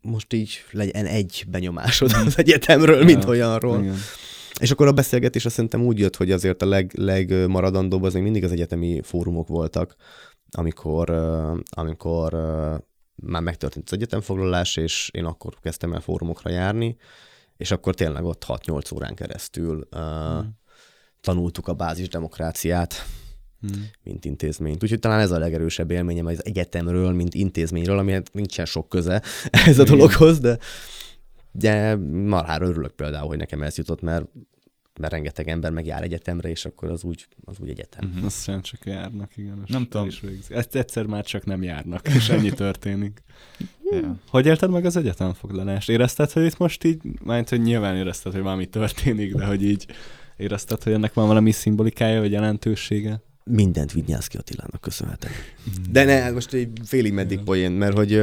[0.00, 3.82] most így legyen egy benyomásod az egyetemről, mint olyanról.
[3.82, 3.96] Igen.
[4.60, 8.22] És akkor a beszélgetés azt szerintem úgy jött, hogy azért a leg, legmaradandóbb az még
[8.22, 9.94] mindig az egyetemi fórumok voltak,
[10.50, 11.10] amikor,
[11.70, 12.32] amikor
[13.14, 16.96] már megtörtént az egyetemfoglalás, és én akkor kezdtem el fórumokra járni,
[17.56, 20.58] és akkor tényleg ott 6-8 órán keresztül hmm.
[21.20, 22.94] tanultuk a bázis demokráciát,
[23.60, 23.90] hmm.
[24.02, 24.82] mint intézményt.
[24.82, 29.22] Úgyhogy talán ez a legerősebb élményem az egyetemről, mint intézményről, amihez nincsen sok köze
[29.66, 30.58] ez a dologhoz, de,
[31.56, 34.26] de marhára örülök például, hogy nekem ez jutott, mert
[35.00, 38.08] mert rengeteg ember meg jár egyetemre, és akkor az úgy, az úgy egyetem.
[38.08, 38.24] Uh-huh.
[38.24, 39.64] Aztán csak járnak, igen.
[39.66, 40.06] Nem tudom.
[40.06, 43.22] Is Ezt egyszer már csak nem járnak, és ennyi történik.
[43.90, 44.16] ja.
[44.28, 45.88] Hogy élted meg az egyetemfoglalást?
[45.88, 49.86] Érezted, hogy itt most így, mert hogy nyilván érezted, hogy valami történik, de hogy így
[50.36, 53.22] érezted, hogy ennek van valami szimbolikája, vagy jelentősége?
[53.44, 55.56] Mindent Vignyászki Attilának köszönhetek.
[55.90, 58.22] De ne, most egy félig meddig poén, mert hogy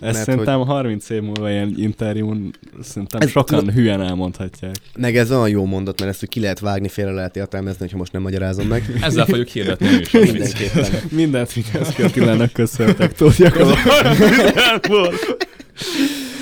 [0.00, 0.66] ezt mert szerintem hogy...
[0.66, 2.50] 30 év múlva ilyen interjún
[2.82, 4.74] szerintem ez, sokan ez, hülyen elmondhatják.
[4.98, 7.96] Meg ez olyan jó mondat, mert ezt hogy ki lehet vágni, félre lehet értelmezni, ha
[7.96, 8.98] most nem magyarázom meg.
[9.00, 10.10] Ezzel fogjuk hirdetni is.
[10.10, 10.86] Mindenképpen.
[11.10, 13.12] Mindent Vigyázki Attilának köszöntek.
[13.12, 13.68] Tudják az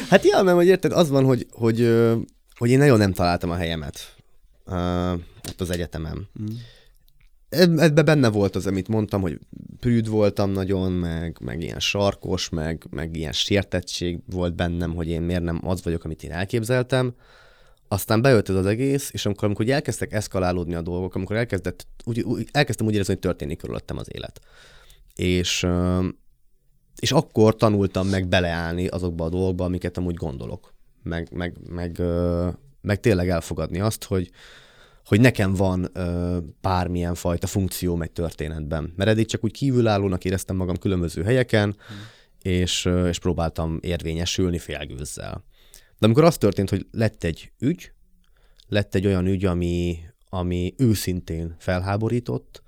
[0.08, 1.94] Hát ja, mert hogy érted, az van, hogy, hogy,
[2.56, 4.14] hogy én nagyon nem találtam a helyemet
[4.66, 5.12] uh,
[5.48, 6.28] ott az egyetemen.
[6.42, 6.46] Mm
[7.48, 9.38] ebben benne volt az, amit mondtam, hogy
[9.80, 15.22] prűd voltam nagyon, meg, meg ilyen sarkos, meg, meg ilyen sértettség volt bennem, hogy én
[15.22, 17.14] miért nem az vagyok, amit én elképzeltem.
[17.88, 22.20] Aztán bejött ez az egész, és amikor, amikor elkezdtek eszkalálódni a dolgok, amikor elkezdett, úgy,
[22.20, 24.40] úgy, elkezdtem úgy érezni, hogy történik körülöttem az élet.
[25.14, 25.66] És,
[27.00, 30.74] és akkor tanultam meg beleállni azokba a dolgokba, amiket amúgy gondolok.
[31.02, 32.02] Meg, meg, meg,
[32.80, 34.30] meg tényleg elfogadni azt, hogy,
[35.08, 38.92] hogy nekem van ö, bármilyen fajta funkció egy történetben.
[38.96, 41.96] Mert eddig csak úgy kívülállónak éreztem magam különböző helyeken, hmm.
[42.42, 45.44] és, ö, és próbáltam érvényesülni félgőzzel.
[45.98, 47.92] De amikor az történt, hogy lett egy ügy,
[48.66, 49.98] lett egy olyan ügy, ami,
[50.28, 52.62] ami őszintén felháborított,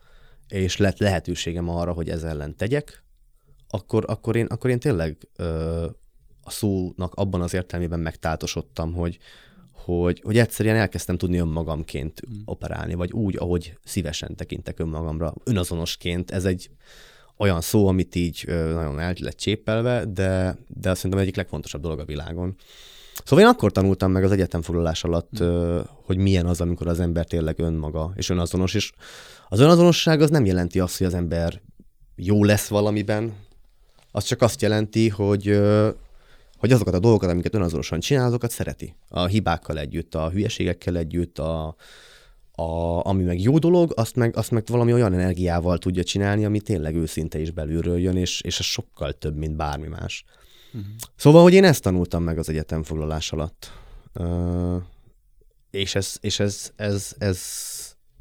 [0.48, 3.04] és lett lehetőségem arra, hogy ez ellen tegyek,
[3.68, 5.86] akkor, akkor, én, akkor én tényleg ö,
[6.42, 9.18] a szónak abban az értelmében megtáltosodtam, hogy,
[9.84, 12.40] hogy, hogy egyszerűen elkezdtem tudni önmagamként mm.
[12.44, 16.30] operálni, vagy úgy, ahogy szívesen tekintek önmagamra, önazonosként.
[16.30, 16.70] Ez egy
[17.36, 21.98] olyan szó, amit így nagyon el lett csépelve, de, de azt szerintem egyik legfontosabb dolog
[21.98, 22.56] a világon.
[23.24, 25.78] Szóval én akkor tanultam meg az egyetemfoglalás alatt, mm.
[26.04, 28.92] hogy milyen az, amikor az ember tényleg önmaga és önazonos, és
[29.48, 31.60] az önazonosság az nem jelenti azt, hogy az ember
[32.16, 33.32] jó lesz valamiben,
[34.12, 35.60] az csak azt jelenti, hogy
[36.60, 38.94] hogy azokat a dolgokat, amiket önazonosan csinál, azokat szereti.
[39.08, 41.76] A hibákkal együtt, a hülyeségekkel együtt, a,
[42.52, 46.60] a, ami meg jó dolog, azt meg, azt meg valami olyan energiával tudja csinálni, ami
[46.60, 50.24] tényleg őszinte is belülről jön, és, és ez sokkal több, mint bármi más.
[50.66, 50.90] Uh-huh.
[51.16, 53.72] Szóval, hogy én ezt tanultam meg az egyetemfoglalás alatt.
[54.14, 54.82] Uh,
[55.70, 57.40] és ez, és ez, ez, ez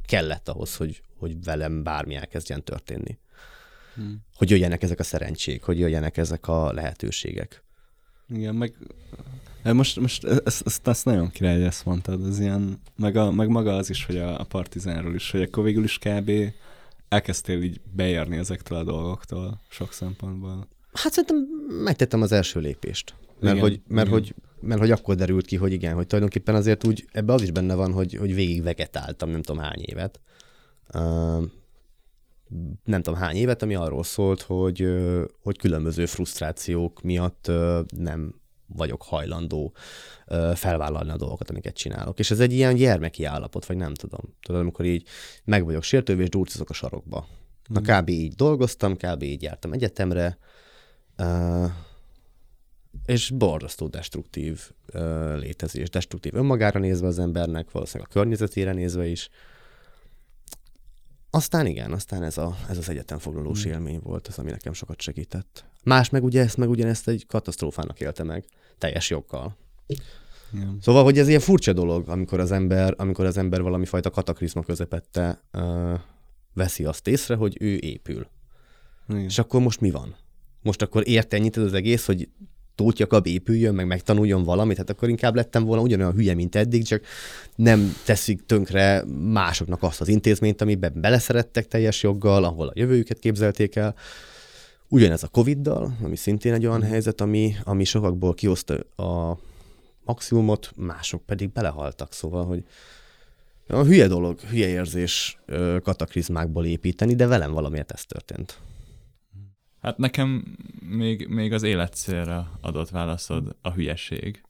[0.05, 3.19] kellett ahhoz, hogy, hogy velem bármi elkezdjen történni.
[3.95, 4.23] Hmm.
[4.35, 7.63] Hogy jöjjenek ezek a szerencsék, hogy jöjjenek ezek a lehetőségek.
[8.29, 8.73] Igen, meg
[9.63, 13.31] eh, most, most ezt, ezt, ezt nagyon király, hogy ezt mondtad, ez ilyen, meg, a,
[13.31, 16.31] meg maga az is, hogy a, a partizánról is, hogy akkor végül is kb.
[17.07, 20.67] elkezdtél így beérni ezektől a dolgoktól sok szempontból.
[20.93, 21.37] Hát szerintem
[21.83, 23.13] megtettem az első lépést.
[23.39, 24.19] Mert, igen, hogy, mert, igen.
[24.19, 27.51] hogy, mert hogy akkor derült ki, hogy igen, hogy tulajdonképpen azért úgy, ebbe az is
[27.51, 30.19] benne van, hogy, hogy végig vegetáltam nem tudom hány évet.
[30.93, 31.43] Uh,
[32.83, 34.87] nem tudom hány évet, ami arról szólt, hogy,
[35.41, 37.51] hogy különböző frusztrációk miatt
[37.97, 38.33] nem
[38.67, 39.73] vagyok hajlandó
[40.53, 42.19] felvállalni a dolgokat, amiket csinálok.
[42.19, 44.21] És ez egy ilyen gyermeki állapot, vagy nem tudom.
[44.41, 45.07] Tudod, amikor így
[45.43, 47.27] meg vagyok sértőve, és durcizok a sarokba.
[47.67, 47.91] Na, mhm.
[47.91, 48.09] kb.
[48.09, 49.23] így dolgoztam, kb.
[49.23, 50.37] így jártam egyetemre,
[53.05, 54.71] és borzasztó destruktív
[55.35, 59.29] létezés, destruktív önmagára nézve az embernek, valószínűleg a környezetére nézve is,
[61.29, 63.71] aztán igen, aztán ez, a, ez az egyetemfoglalós hmm.
[63.71, 65.65] élmény volt, az, ami nekem sokat segített.
[65.83, 68.45] Más meg ugye ezt meg ugyanezt egy katasztrófának élte meg,
[68.77, 69.57] teljes joggal.
[70.51, 70.77] Igen.
[70.81, 74.63] Szóval, hogy ez ilyen furcsa dolog, amikor az ember, amikor az ember valami fajta kataklizma
[74.63, 75.99] közepette uh,
[76.53, 78.27] veszi azt észre, hogy ő épül.
[79.09, 79.21] Igen.
[79.21, 80.15] És akkor most mi van?
[80.61, 82.29] Most akkor érte ennyit ez az egész, hogy
[82.79, 87.01] tótjakab épüljön, meg megtanuljon valamit, hát akkor inkább lettem volna ugyanolyan hülye, mint eddig, csak
[87.55, 93.75] nem teszik tönkre másoknak azt az intézményt, amiben beleszerettek teljes joggal, ahol a jövőjüket képzelték
[93.75, 93.95] el.
[94.87, 99.37] Ugyanez a Covid-dal, ami szintén egy olyan helyzet, ami, ami sokakból kihozta a
[100.03, 102.63] maximumot, mások pedig belehaltak, szóval, hogy
[103.67, 105.39] a hülye dolog, hülye érzés
[105.83, 108.57] kataklizmákból építeni, de velem valamiért ez történt.
[109.81, 114.43] Hát nekem még, még az életcélra adott válaszod a hülyeség.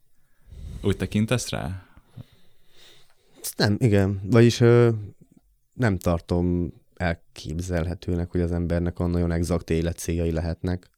[0.82, 1.86] Úgy tekintesz rá?
[3.56, 4.20] Nem, igen.
[4.24, 4.90] Vagyis ö,
[5.74, 10.88] nem tartom elképzelhetőnek, hogy az embernek olyan nagyon exakt életcéljai lehetnek.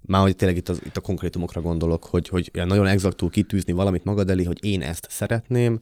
[0.00, 4.04] Már hogy tényleg itt, az, itt a konkrétumokra gondolok, hogy, hogy nagyon exaktul kitűzni valamit
[4.04, 5.80] magad elé, hogy én ezt szeretném,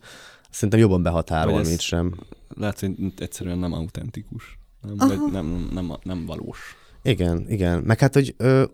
[0.51, 2.15] szerintem jobban behatárol, mint sem.
[2.49, 4.59] Látsz, hogy egyszerűen nem autentikus.
[4.81, 6.77] Nem, vagy nem, nem, nem, nem valós.
[7.05, 7.83] Igen, igen.
[7.83, 8.65] Meg hát, hogy ö,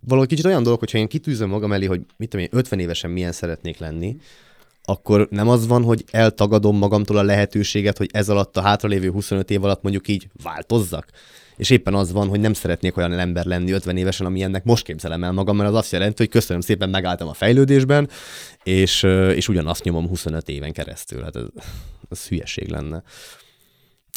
[0.00, 3.10] valahogy kicsit olyan dolog, hogyha én kitűzöm magam elé, hogy mit tudom én, 50 évesen
[3.10, 4.16] milyen szeretnék lenni,
[4.82, 9.50] akkor nem az van, hogy eltagadom magamtól a lehetőséget, hogy ez alatt a hátralévő 25
[9.50, 11.06] év alatt mondjuk így változzak.
[11.56, 14.84] És éppen az van, hogy nem szeretnék olyan ember lenni 50 évesen, ami ennek most
[14.84, 18.08] képzelem el magam, mert az azt jelenti, hogy köszönöm szépen, megálltam a fejlődésben,
[18.62, 19.02] és,
[19.34, 21.22] és ugyanazt nyomom 25 éven keresztül.
[21.22, 21.44] Hát ez,
[22.08, 23.02] ez hülyeség lenne.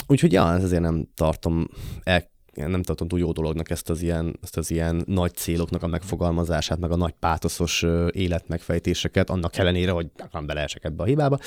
[0.07, 1.67] Úgyhogy ja, ez azért nem tartom
[2.03, 2.29] el,
[2.67, 6.79] nem tartom túl jó dolognak ezt az ilyen, ezt az ilyen nagy céloknak a megfogalmazását,
[6.79, 11.39] meg a nagy pátoszos életmegfejtéseket, annak ellenére, hogy nem beleesek ebbe a hibába,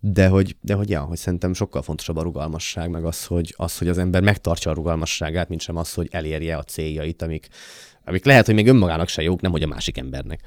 [0.00, 3.78] de hogy, de hogy, ja, hogy szerintem sokkal fontosabb a rugalmasság, meg az, hogy, az,
[3.78, 7.48] hogy az ember megtartsa a rugalmasságát, mint sem az, hogy elérje a céljait, amik,
[8.04, 10.40] amik lehet, hogy még önmagának se jók, nem hogy a másik embernek.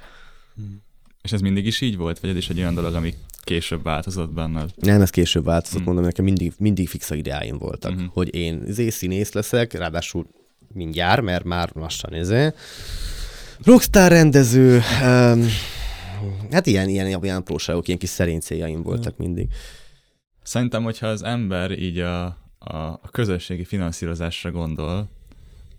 [1.26, 2.20] És ez mindig is így volt?
[2.20, 3.14] Vagy ez is egy olyan dolog, ami
[3.44, 4.70] később változott benned?
[4.76, 5.86] Nem, ez később változott, Mm.
[5.86, 8.04] mondom, nekem mindig, mindig fix ideáim voltak, Mhm.
[8.14, 10.28] hogy én izé színész leszek, ráadásul
[10.74, 12.52] mindjárt, mert már lassan izé.
[13.64, 15.46] Rockstar rendező, um,
[16.52, 19.48] hát ilyen, ilyen, ilyen apróságok, ilyen kis szerény céljaim voltak mindig.
[20.44, 22.26] Szerintem, hogyha az ember így a,
[22.60, 25.10] a, a közösségi finanszírozásra gondol,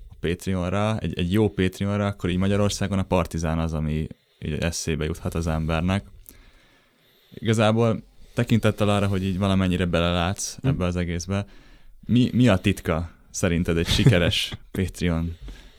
[0.08, 4.06] a Patreonra, egy, egy jó Patreonra, akkor így Magyarországon a Partizán az, ami
[4.44, 6.04] így eszébe juthat az embernek.
[7.34, 8.02] Igazából
[8.34, 10.66] tekintettel arra, hogy így valamennyire belelátsz Hm.
[10.68, 11.46] ebbe az egészbe,
[12.06, 15.36] mi, mi a titka szerinted egy sikeres Patreon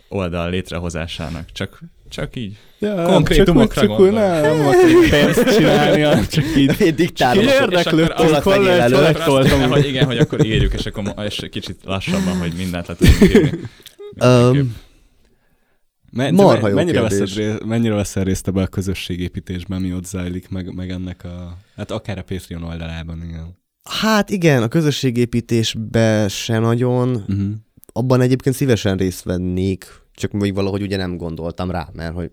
[0.09, 1.51] oldal létrehozásának?
[1.51, 1.79] Csak,
[2.09, 2.57] csak így.
[2.79, 7.45] Ja, Konkrétumokra csak, úgy- csak úgy nem, akarok pénzt csinálni, hanem csak így Én diktálom.
[7.45, 12.53] Csak azt hol lehet, hogy igen, hogy akkor írjuk, és akkor és kicsit lassabban, hogy
[12.57, 13.59] mindent le tudunk írni.
[14.19, 14.75] Um,
[16.31, 17.19] Marha jó mennyire, kérdés.
[17.19, 21.57] veszed ré, mennyire veszel részt ebbe a közösségépítésben, mi ott zajlik, meg, meg ennek a...
[21.75, 23.57] Hát akár a Patreon oldalában, igen.
[23.83, 27.49] Hát igen, a közösségépítésbe se nagyon, Uh-huh.
[27.93, 32.31] abban egyébként szívesen részt vennék, csak még valahogy ugye nem gondoltam rá, mert hogy,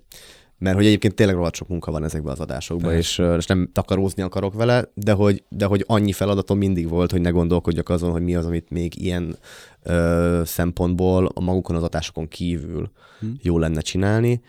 [0.64, 4.22] mert hogy egyébként tényleg rohadt sok munka van ezekben az adásokban, és, és nem takarózni
[4.22, 8.22] akarok vele, de hogy, de hogy annyi feladatom mindig volt, hogy ne gondolkodjak azon, hogy
[8.22, 9.36] mi az, amit még ilyen
[9.82, 12.90] ö, szempontból a magukon az adásokon kívül
[13.20, 13.26] Hm.
[13.42, 14.40] jó lenne csinálni.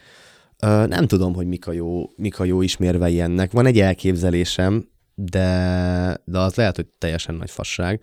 [0.59, 3.51] Ö, nem tudom, hogy mik a jó, mik a jó ismérvei ennek.
[3.51, 8.01] Van egy elképzelésem, de, de az lehet, hogy teljesen nagy fasság.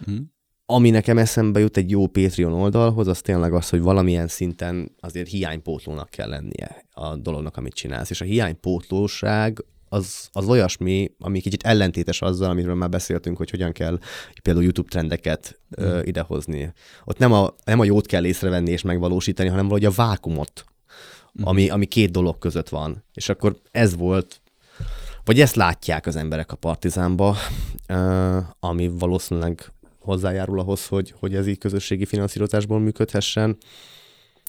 [0.00, 0.24] Uh-huh.
[0.74, 5.28] Ami nekem eszembe jut egy jó Patreon oldalhoz, az tényleg az, hogy valamilyen szinten azért
[5.28, 8.10] hiánypótlónak kell lennie a dolognak, amit csinálsz.
[8.10, 13.72] És a hiánypótlóság az, az olyasmi, ami kicsit ellentétes azzal, amiről már beszéltünk, hogy hogyan
[13.72, 13.98] kell
[14.42, 16.72] például YouTube trendeket ö, idehozni.
[17.04, 20.64] Ott nem a, nem a jót kell észrevenni és megvalósítani, hanem valahogy a vákumot,
[21.42, 23.04] ami, ami két dolog között van.
[23.14, 24.40] És akkor ez volt,
[25.24, 27.36] vagy ezt látják az emberek a partizánba,
[27.86, 33.56] ö, ami valószínűleg hozzájárul ahhoz, hogy, hogy ez így közösségi finanszírozásból működhessen.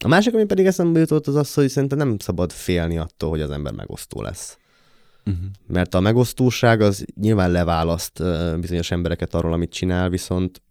[0.02, 3.40] A másik, ami pedig eszembe jutott, az az, hogy szerintem nem szabad félni attól, hogy
[3.40, 4.58] az ember megosztó lesz.
[5.26, 5.44] Uh-huh.
[5.66, 8.22] Mert a megosztóság az nyilván leválaszt
[8.60, 10.62] bizonyos embereket arról, amit csinál, viszont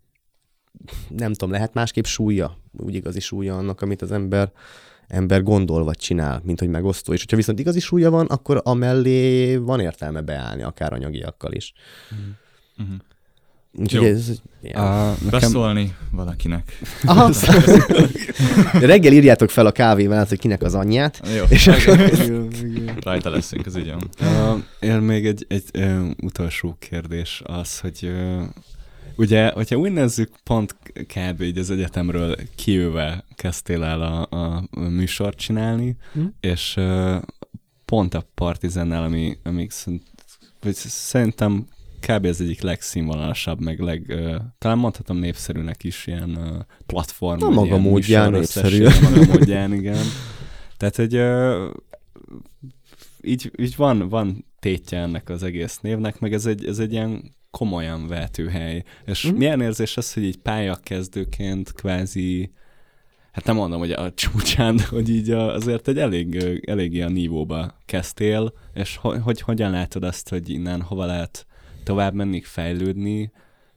[1.08, 4.52] nem tudom, lehet másképp súlya, úgy igazi súlya annak, amit az ember
[5.08, 7.14] ember gondol vagy csinál, mint hogy megosztó.
[7.14, 11.74] És hogyha viszont igazi súlya van, akkor amellé van értelme beállni, akár anyagiakkal is.
[12.80, 12.96] Uh-huh.
[13.74, 14.32] Úgyhogy ez...
[14.62, 15.08] Ja.
[15.08, 16.80] A, nekem, Beszólni valakinek.
[17.04, 17.32] Aha.
[18.80, 21.28] Reggel írjátok fel a kávé mellett, hogy kinek az anyját.
[21.38, 22.12] Jó, És akkor...
[23.00, 24.10] rajta leszünk az ügyön.
[24.22, 28.44] Uh, én még egy, egy uh, utolsó kérdés az, hogy uh,
[29.16, 31.42] ugye, hogyha úgy nézzük, pont kb.
[31.42, 36.26] így az egyetemről kijöve kezdtél el a, a műsort csinálni, Hm.
[36.40, 37.16] és uh,
[37.86, 40.04] pont a Partizennel, ami, ami szerint,
[40.62, 41.66] vagy szerintem
[42.08, 42.26] kb.
[42.26, 47.40] az egyik legszínvonalasabb, meg leg, uh, talán mondhatom népszerűnek is ilyen uh, platform.
[47.40, 48.88] Na, maga módján népszerű.
[49.02, 50.06] Maga módján, igen.
[50.78, 51.70] Tehát, hogy uh,
[53.22, 57.36] így, így van, van tétje ennek az egész névnek, meg ez egy, ez egy ilyen
[57.52, 58.84] komolyan vetőhely.
[59.06, 59.36] És mm.
[59.36, 62.52] milyen érzés az, hogy így pályakezdőként kvázi
[63.34, 67.78] hát nem mondom, hogy a csúcsán, de hogy így azért egy elég, elég ilyen nívóba
[67.86, 71.46] kezdtél, és hogy, hogy hogyan látod azt, hogy innen hova lehet
[71.84, 73.32] tovább menni, fejlődni,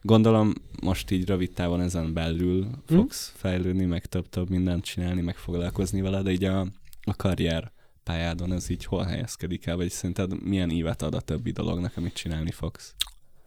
[0.07, 0.53] Gondolom
[0.83, 2.95] most így rövid távon ezen belül hm?
[2.95, 6.61] fogsz fejlődni, meg több-több mindent csinálni, meg foglalkozni vele, de így a,
[7.03, 11.51] a karrier pályádon ez így hol helyezkedik el, vagy szerinted milyen ívet ad a többi
[11.51, 12.95] dolognak, amit csinálni fogsz?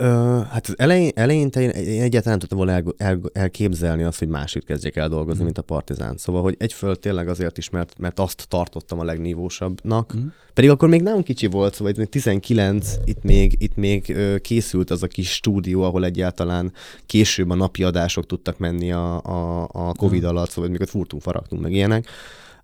[0.01, 4.19] Ö, hát az elején, eleinte én, én egyáltalán nem tudtam volna el, el, elképzelni azt,
[4.19, 5.43] hogy másik kezdjek el dolgozni, mm.
[5.43, 6.17] mint a Partizán.
[6.17, 10.17] Szóval, hogy egyföl tényleg azért is, mert, mert azt tartottam a legnívósabbnak.
[10.17, 10.27] Mm.
[10.53, 14.89] Pedig akkor még nagyon kicsi volt, szóval itt 19, itt még, itt még ö, készült
[14.89, 16.73] az a kis stúdió, ahol egyáltalán
[17.05, 20.27] később a napi adások tudtak menni a, a, a Covid mm.
[20.27, 22.07] alatt, szóval mikor furtunk, faragtunk, meg ilyenek.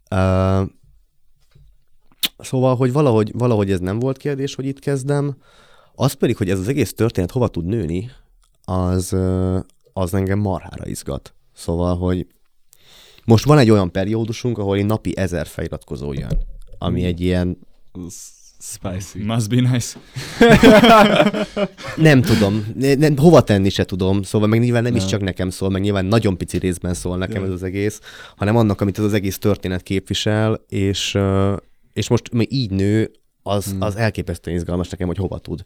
[0.09, 0.61] Ö,
[2.37, 5.35] szóval, hogy valahogy, valahogy ez nem volt kérdés, hogy itt kezdem.
[5.95, 8.11] Az pedig, hogy ez az egész történet hova tud nőni,
[8.63, 9.15] az,
[9.93, 11.33] az engem marhára izgat.
[11.53, 12.27] Szóval, hogy
[13.25, 16.39] most van egy olyan periódusunk, ahol én napi ezer feliratkozó jön,
[16.77, 17.57] ami egy ilyen...
[18.59, 19.23] Spicy.
[19.23, 19.99] Must be nice.
[22.09, 22.65] nem tudom.
[22.75, 24.23] Nem, hova tenni se tudom.
[24.23, 27.17] Szóval meg nyilván nem, nem is csak nekem szól, meg nyilván nagyon pici részben szól
[27.17, 27.47] nekem ja.
[27.47, 27.99] ez az egész,
[28.35, 31.17] hanem annak, amit ez az egész történet képvisel, és,
[31.93, 33.11] és most így nő,
[33.47, 33.81] az, hmm.
[33.81, 35.63] az elképesztően izgalmas nekem, hogy hova tud,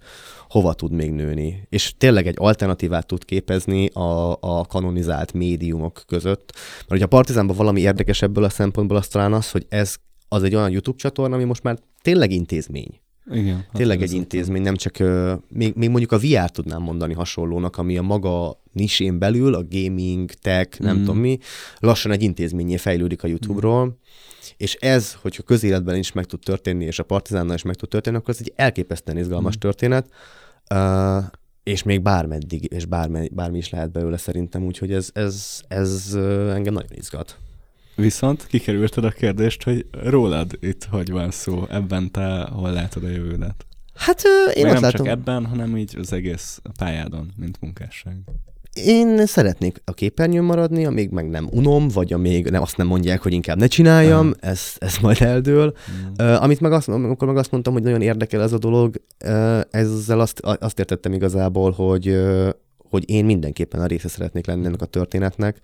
[0.50, 1.68] hova tud még nőni.
[1.70, 6.52] És tényleg egy alternatívát tud képezni a, a kanonizált médiumok között.
[6.54, 9.96] Mert hogy a Partizánban valami érdekes ebből a szempontból az talán az, hogy ez
[10.28, 13.00] az egy olyan YouTube csatorna, ami most már tényleg intézmény.
[13.32, 13.66] Igen.
[13.74, 17.98] Tényleg egy intézmény, nem csak, uh, még, még mondjuk a VR tudnám mondani hasonlónak, ami
[17.98, 21.00] a maga nisén belül, a gaming, tech, nem mm.
[21.00, 21.38] tudom mi,
[21.78, 23.90] lassan egy intézményé fejlődik a YouTube-ról, mm.
[24.58, 28.16] és ez, hogyha közéletben is meg tud történni, és a Partizánnal is meg tud történni,
[28.16, 29.60] akkor ez egy elképesztően izgalmas mm.
[29.60, 30.10] történet,
[30.74, 31.24] uh,
[31.64, 36.14] és még bármeddig, és bármi, bármi is lehet belőle szerintem, úgyhogy ez, ez, ez
[36.54, 37.38] engem nagyon izgat.
[38.00, 43.10] Viszont kikerülted a kérdést, hogy rólad itt hogy van szó, ebben te hol látod a
[43.10, 43.66] jövődet?
[43.96, 44.22] Hát
[44.54, 45.06] én azt nem látom...
[45.06, 48.14] csak ebben, hanem így az egész pályádon, mint munkásság.
[48.74, 53.22] Én szeretnék a képernyőn maradni, amíg meg nem unom, vagy amíg nem, azt nem mondják,
[53.22, 54.34] hogy inkább ne csináljam, uh.
[54.40, 55.74] ez, ez majd eldől.
[56.18, 56.26] Uh.
[56.28, 59.60] Uh, amit meg azt, amikor meg azt mondtam, hogy nagyon érdekel ez a dolog, uh,
[59.70, 62.50] ezzel azt, azt értettem igazából, hogy, uh,
[62.90, 65.60] hogy én mindenképpen a része szeretnék lenni ennek a történetnek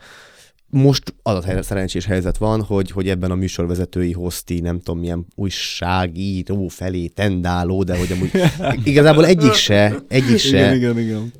[0.69, 5.25] most az a szerencsés helyzet van, hogy, hogy ebben a műsorvezetői hoszti, nem tudom milyen
[5.35, 8.31] újságíró felé tendáló, de hogy amúgy
[8.83, 10.75] igazából egyik se, egyik se.
[10.75, 11.33] Igen, igen, igen.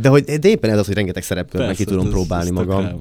[0.00, 2.82] De, hogy, de éppen ez az, hogy rengeteg szerepkörben ki tudom próbálni magam.
[2.82, 2.94] Rá.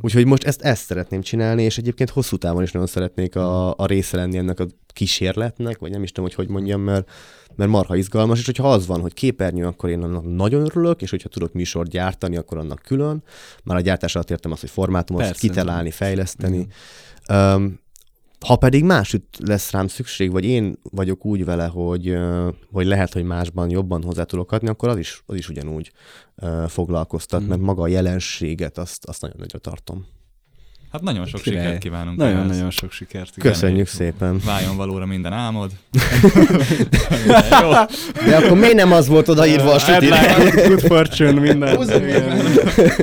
[0.00, 3.86] Úgyhogy most ezt, ezt szeretném csinálni, és egyébként hosszú távon is nagyon szeretnék a, a
[3.86, 7.10] része lenni ennek a kísérletnek, vagy nem is tudom, hogy hogy mondjam, mert
[7.56, 11.10] mert marha izgalmas, és hogyha az van, hogy képernyő, akkor én annak nagyon örülök, és
[11.10, 13.22] hogyha tudok műsor gyártani, akkor annak külön.
[13.64, 16.66] Már a gyártás alatt értem azt, hogy formátumot Persze, kitalálni, fejleszteni.
[17.32, 17.80] Um,
[18.46, 22.18] ha pedig másütt lesz rám szükség, vagy én vagyok úgy vele, hogy,
[22.72, 25.92] hogy lehet, hogy másban jobban hozzá tudok adni, akkor az is, az is ugyanúgy
[26.66, 27.46] foglalkoztat, mm.
[27.46, 30.06] mert maga a jelenséget azt, azt nagyon nagyra tartom.
[30.92, 31.62] Hát nagyon sok Király.
[31.64, 32.16] sikert kívánunk.
[32.16, 33.36] Nagyon-nagyon sok sikert.
[33.36, 33.52] Igen.
[33.52, 34.40] Köszönjük szépen.
[34.44, 35.70] Váljon valóra minden álmod.
[37.62, 37.70] Jó.
[38.26, 40.34] De akkor miért nem az volt odaírva a sütire?
[40.68, 41.76] Good fortune, minden.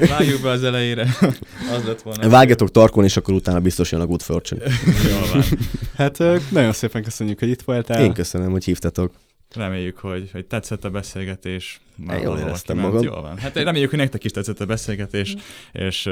[0.10, 1.08] Vágjuk be az elejére.
[1.76, 2.30] Az lett volna.
[2.30, 4.64] Vágjatok tarkon, és akkor utána biztos jön a good fortune.
[5.10, 5.44] Jól van.
[5.98, 6.18] Hát
[6.52, 8.04] nagyon szépen köszönjük, hogy itt voltál.
[8.04, 9.14] Én köszönöm, hogy hívtatok.
[9.56, 11.82] Reméljük, hogy, hogy tetszett a beszélgetés.
[11.96, 13.04] Már jól éreztem magam.
[13.04, 13.38] Jól van.
[13.38, 15.36] Hát reméljük, hogy nektek is tetszett a beszélgetés,
[15.72, 16.10] és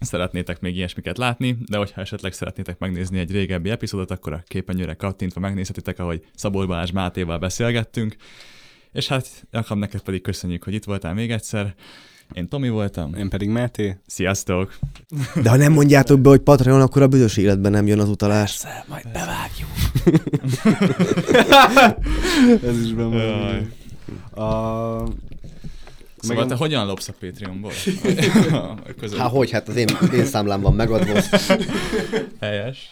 [0.00, 4.94] szeretnétek még ilyesmiket látni, de hogyha esetleg szeretnétek megnézni egy régebbi epizódot, akkor a képernyőre
[4.94, 8.16] kattintva megnézhetitek, ahogy Szabolcs Balázs Mátéval beszélgettünk.
[8.92, 11.74] És hát, Jakab, neked pedig köszönjük, hogy itt voltál még egyszer.
[12.32, 13.14] Én Tomi voltam.
[13.14, 13.96] Én pedig Máté.
[14.06, 14.78] Sziasztok!
[15.42, 18.60] De ha nem mondjátok be, hogy Patreon, akkor a büdös életben nem jön az utalás.
[18.60, 19.68] Persze, majd bevágjuk.
[22.70, 23.66] Ez is benne.
[24.30, 25.08] A...
[26.28, 27.72] Szóval Meg te hogyan lopsz a Patreonból?
[29.18, 31.20] hát hogy, hát az én, én számlám van megadva.
[32.40, 32.90] Helyes.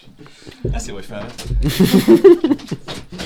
[0.73, 1.45] Ez jó, hogy felvett.